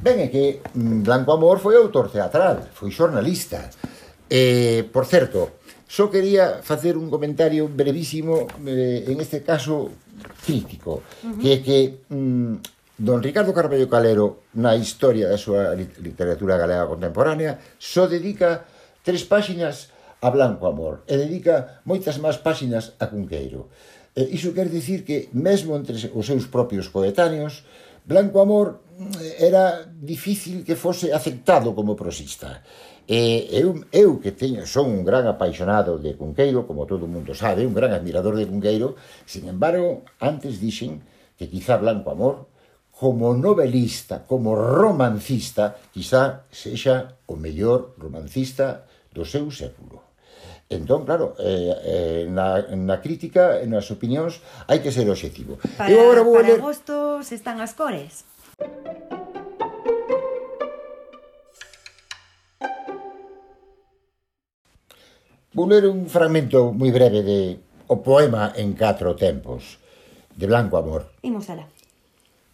Ben, 0.00 0.24
é 0.24 0.32
que 0.32 0.64
mm, 0.64 1.04
Blanco 1.04 1.36
Amor 1.36 1.60
foi 1.60 1.76
autor 1.76 2.08
teatral, 2.08 2.72
foi 2.72 2.88
xornalista. 2.88 3.68
Eh, 4.28 4.88
por 4.92 5.04
certo, 5.04 5.57
Só 5.88 6.12
quería 6.12 6.60
facer 6.60 7.00
un 7.00 7.08
comentario 7.08 7.64
brevísimo, 7.66 8.44
eh, 8.68 9.08
en 9.08 9.16
este 9.24 9.40
caso 9.40 9.88
crítico, 10.44 11.00
uh 11.00 11.32
-huh. 11.32 11.40
que 11.40 11.48
é 11.48 11.58
que 11.64 11.78
mm, 12.12 12.54
don 12.98 13.24
Ricardo 13.24 13.56
Carballo 13.56 13.88
Calero, 13.88 14.44
na 14.52 14.76
historia 14.76 15.32
da 15.32 15.40
súa 15.40 15.72
literatura 15.74 16.60
galega 16.60 16.84
contemporánea, 16.84 17.56
só 17.80 18.04
dedica 18.04 18.68
tres 19.00 19.24
páxinas 19.24 19.88
a 20.20 20.28
Blanco 20.28 20.66
Amor 20.66 21.08
e 21.08 21.16
dedica 21.16 21.80
moitas 21.88 22.20
máis 22.20 22.36
páxinas 22.36 22.98
a 23.00 23.08
Cunqueiro. 23.08 23.72
E 24.12 24.34
iso 24.34 24.52
quer 24.52 24.68
dicir 24.68 25.08
que, 25.08 25.30
mesmo 25.32 25.72
entre 25.78 25.94
os 26.12 26.26
seus 26.26 26.50
propios 26.50 26.92
coetáneos, 26.92 27.64
Blanco 28.04 28.42
Amor 28.44 28.82
mm, 28.98 29.40
era 29.40 29.88
difícil 29.88 30.66
que 30.66 30.76
fose 30.76 31.14
aceptado 31.14 31.72
como 31.72 31.94
prosista. 31.94 32.66
E 33.08 33.48
eu, 33.56 33.88
eu 33.88 34.20
que 34.20 34.36
teño, 34.36 34.68
son 34.68 34.92
un 34.92 35.00
gran 35.00 35.24
apaixonado 35.24 35.96
de 35.96 36.12
Cunqueiro, 36.12 36.68
como 36.68 36.84
todo 36.84 37.08
o 37.08 37.10
mundo 37.10 37.32
sabe, 37.32 37.64
un 37.64 37.72
gran 37.72 37.96
admirador 37.96 38.36
de 38.36 38.44
Cunqueiro, 38.44 39.00
sin 39.24 39.48
embargo, 39.48 40.04
antes 40.20 40.60
dixen 40.60 41.00
que 41.40 41.48
quizá 41.48 41.80
Blanco 41.80 42.12
Amor, 42.12 42.52
como 42.92 43.32
novelista, 43.32 44.28
como 44.28 44.52
romancista, 44.52 45.80
quizá 45.88 46.44
sexa 46.52 47.16
o 47.24 47.40
mellor 47.40 47.96
romancista 47.96 48.84
do 49.16 49.24
seu 49.24 49.48
século. 49.48 50.04
Entón, 50.68 51.08
claro, 51.08 51.32
eh, 51.40 51.72
eh, 51.80 52.24
na, 52.28 52.60
na 52.76 53.00
crítica, 53.00 53.56
nas 53.64 53.88
opinións, 53.88 54.44
hai 54.68 54.84
que 54.84 54.92
ser 54.92 55.08
objetivo. 55.08 55.56
Para, 55.80 55.88
Eu 55.88 56.12
agora 56.12 56.20
vou 56.20 56.36
para 56.36 56.52
ler... 56.52 56.60
gostos 56.60 57.32
están 57.32 57.56
as 57.64 57.72
cores. 57.72 58.28
Vou 65.54 65.64
ler 65.64 65.88
un 65.88 66.04
fragmento 66.12 66.76
moi 66.76 66.92
breve 66.92 67.24
de 67.24 67.40
O 67.88 68.04
poema 68.04 68.52
en 68.60 68.76
catro 68.76 69.16
tempos, 69.16 69.80
de 70.36 70.44
Blanco 70.44 70.76
Amor. 70.76 71.08
Imos 71.24 71.48
alá. 71.48 71.64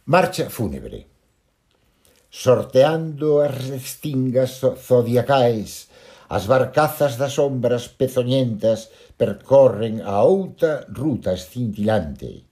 Marcha 0.06 0.46
fúnebre. 0.46 1.10
Sorteando 2.30 3.42
as 3.42 3.50
restingas 3.66 4.62
zodiacais, 4.62 5.90
as 6.30 6.46
barcazas 6.46 7.18
das 7.18 7.34
sombras 7.34 7.90
pezoñentas 7.90 8.94
percorren 9.18 9.98
a 10.06 10.22
outra 10.22 10.86
ruta 10.86 11.34
escintilante. 11.34 12.46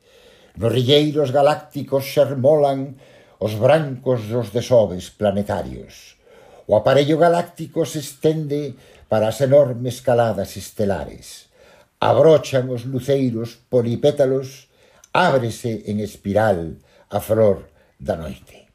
Nos 0.59 0.74
rilleiros 0.74 1.31
galácticos 1.31 2.02
xermolan 2.02 2.98
os 3.38 3.55
brancos 3.55 4.26
dos 4.26 4.50
desoves 4.50 5.07
planetarios. 5.07 6.18
O 6.66 6.74
aparello 6.74 7.14
galáctico 7.18 7.87
se 7.87 8.02
estende 8.02 8.74
para 9.12 9.29
as 9.29 9.44
enormes 9.44 10.01
caladas 10.01 10.57
estelares. 10.57 11.53
Abrochan 12.01 12.72
os 12.72 12.88
luceiros 12.88 13.61
polipétalos, 13.68 14.72
ábrese 15.12 15.85
en 15.85 16.01
espiral 16.01 16.81
a 17.12 17.20
flor 17.20 17.68
da 18.01 18.16
noite. 18.16 18.72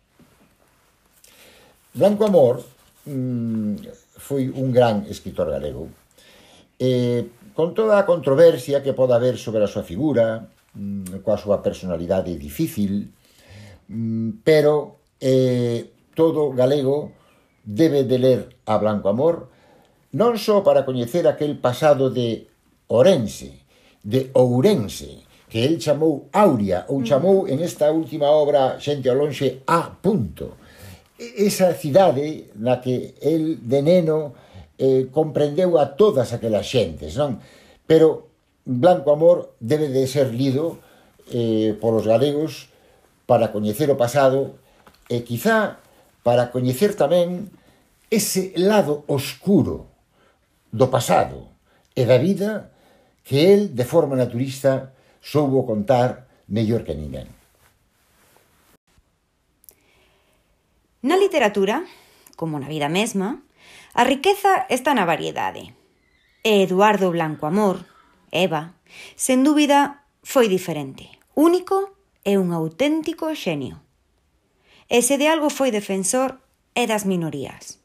Blanco 1.90 2.30
Amor 2.30 2.62
mmm, 3.10 3.82
foi 4.22 4.54
un 4.54 4.70
gran 4.70 5.10
escritor 5.10 5.50
galego. 5.50 5.90
Eh, 6.78 7.50
con 7.58 7.74
toda 7.74 7.98
a 7.98 8.06
controversia 8.06 8.86
que 8.86 8.94
poda 8.94 9.18
haber 9.18 9.42
sobre 9.42 9.66
a 9.66 9.72
súa 9.74 9.82
figura, 9.82 10.46
mmm, 10.78 11.26
coa 11.26 11.42
súa 11.42 11.66
personalidade 11.66 12.38
difícil, 12.38 13.10
mmm, 13.90 14.46
pero 14.46 15.02
eh, 15.18 15.90
todo 16.14 16.54
galego 16.54 17.10
debe 17.66 18.06
de 18.06 18.18
ler 18.22 18.42
a 18.70 18.78
Blanco 18.78 19.10
Amor 19.10 19.57
non 20.18 20.34
só 20.42 20.66
para 20.66 20.82
coñecer 20.82 21.30
aquel 21.30 21.62
pasado 21.62 22.10
de 22.10 22.50
Orense, 22.90 23.62
de 24.02 24.34
Ourense, 24.34 25.22
que 25.46 25.62
el 25.62 25.78
chamou 25.78 26.26
Aurea, 26.34 26.90
ou 26.90 27.00
mm. 27.00 27.06
chamou 27.06 27.46
en 27.46 27.62
esta 27.62 27.94
última 27.94 28.34
obra 28.34 28.82
Xente 28.82 29.06
ao 29.06 29.16
lonxe 29.22 29.62
A 29.70 29.94
punto. 29.94 30.58
Esa 31.22 31.70
cidade 31.78 32.50
na 32.58 32.82
que 32.82 33.14
el 33.22 33.62
de 33.62 33.86
neno 33.86 34.34
eh, 34.82 35.06
comprendeu 35.14 35.78
a 35.78 35.94
todas 35.94 36.34
aquelas 36.34 36.66
xentes, 36.66 37.14
non? 37.14 37.38
Pero 37.86 38.34
Blanco 38.66 39.14
Amor 39.14 39.54
debe 39.62 39.94
de 39.94 40.10
ser 40.10 40.34
lido 40.34 40.82
eh, 41.30 41.78
polos 41.78 42.10
galegos 42.10 42.74
para 43.30 43.54
coñecer 43.54 43.94
o 43.94 44.02
pasado 44.02 44.58
e 45.14 45.22
quizá 45.22 45.78
para 46.26 46.50
coñecer 46.50 46.98
tamén 46.98 47.54
ese 48.10 48.50
lado 48.58 49.06
oscuro 49.06 49.97
do 50.72 50.90
pasado 50.90 51.50
e 51.96 52.06
da 52.06 52.18
vida 52.18 52.72
que 53.24 53.54
el, 53.54 53.76
de 53.76 53.84
forma 53.84 54.16
naturista, 54.16 54.94
soubo 55.20 55.68
contar 55.68 56.28
mellor 56.48 56.88
que 56.88 56.96
ninguén. 56.96 57.28
Na 61.04 61.16
literatura, 61.20 61.84
como 62.36 62.60
na 62.60 62.68
vida 62.68 62.88
mesma, 62.88 63.44
a 63.94 64.04
riqueza 64.04 64.66
está 64.70 64.94
na 64.94 65.06
variedade. 65.06 65.76
E 66.44 66.64
Eduardo 66.64 67.12
Blanco 67.12 67.46
Amor, 67.46 67.84
Eva, 68.32 68.78
sen 69.16 69.44
dúbida, 69.44 70.08
foi 70.24 70.48
diferente. 70.48 71.18
Único 71.36 71.96
e 72.24 72.36
un 72.38 72.52
auténtico 72.52 73.32
xenio. 73.36 73.84
E 74.88 75.04
se 75.04 75.20
de 75.20 75.28
algo 75.28 75.52
foi 75.52 75.72
defensor, 75.72 76.40
é 76.76 76.88
das 76.88 77.04
minorías 77.04 77.77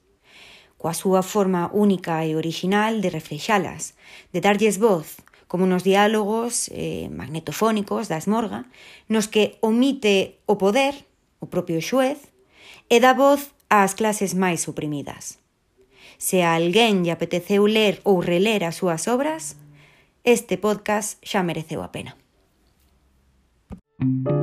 coa 0.82 0.98
súa 0.98 1.22
forma 1.22 1.70
única 1.70 2.26
e 2.26 2.34
orixinal 2.34 2.98
de 2.98 3.06
reflexalas, 3.06 3.94
de 4.34 4.42
darlles 4.42 4.82
voz, 4.82 5.22
como 5.46 5.70
nos 5.70 5.86
diálogos 5.86 6.66
eh, 6.74 7.06
magnetofónicos 7.06 8.10
da 8.10 8.18
Esmorga, 8.18 8.66
nos 9.06 9.30
que 9.30 9.62
omite 9.62 10.42
o 10.42 10.58
poder, 10.58 11.06
o 11.38 11.46
propio 11.46 11.78
xuez, 11.78 12.18
e 12.90 12.98
dá 12.98 13.14
voz 13.14 13.54
ás 13.70 13.94
clases 13.94 14.34
máis 14.34 14.58
suprimidas. 14.58 15.38
Se 16.18 16.42
a 16.42 16.58
alguén 16.58 17.06
lle 17.06 17.14
apeteceu 17.14 17.62
ler 17.70 18.02
ou 18.02 18.18
reler 18.18 18.66
as 18.66 18.82
súas 18.82 19.06
obras, 19.06 19.54
este 20.26 20.58
podcast 20.58 21.22
xa 21.22 21.46
mereceu 21.46 21.86
a 21.86 21.94
pena. 21.94 22.18
Thank 24.02 24.26
you. 24.26 24.42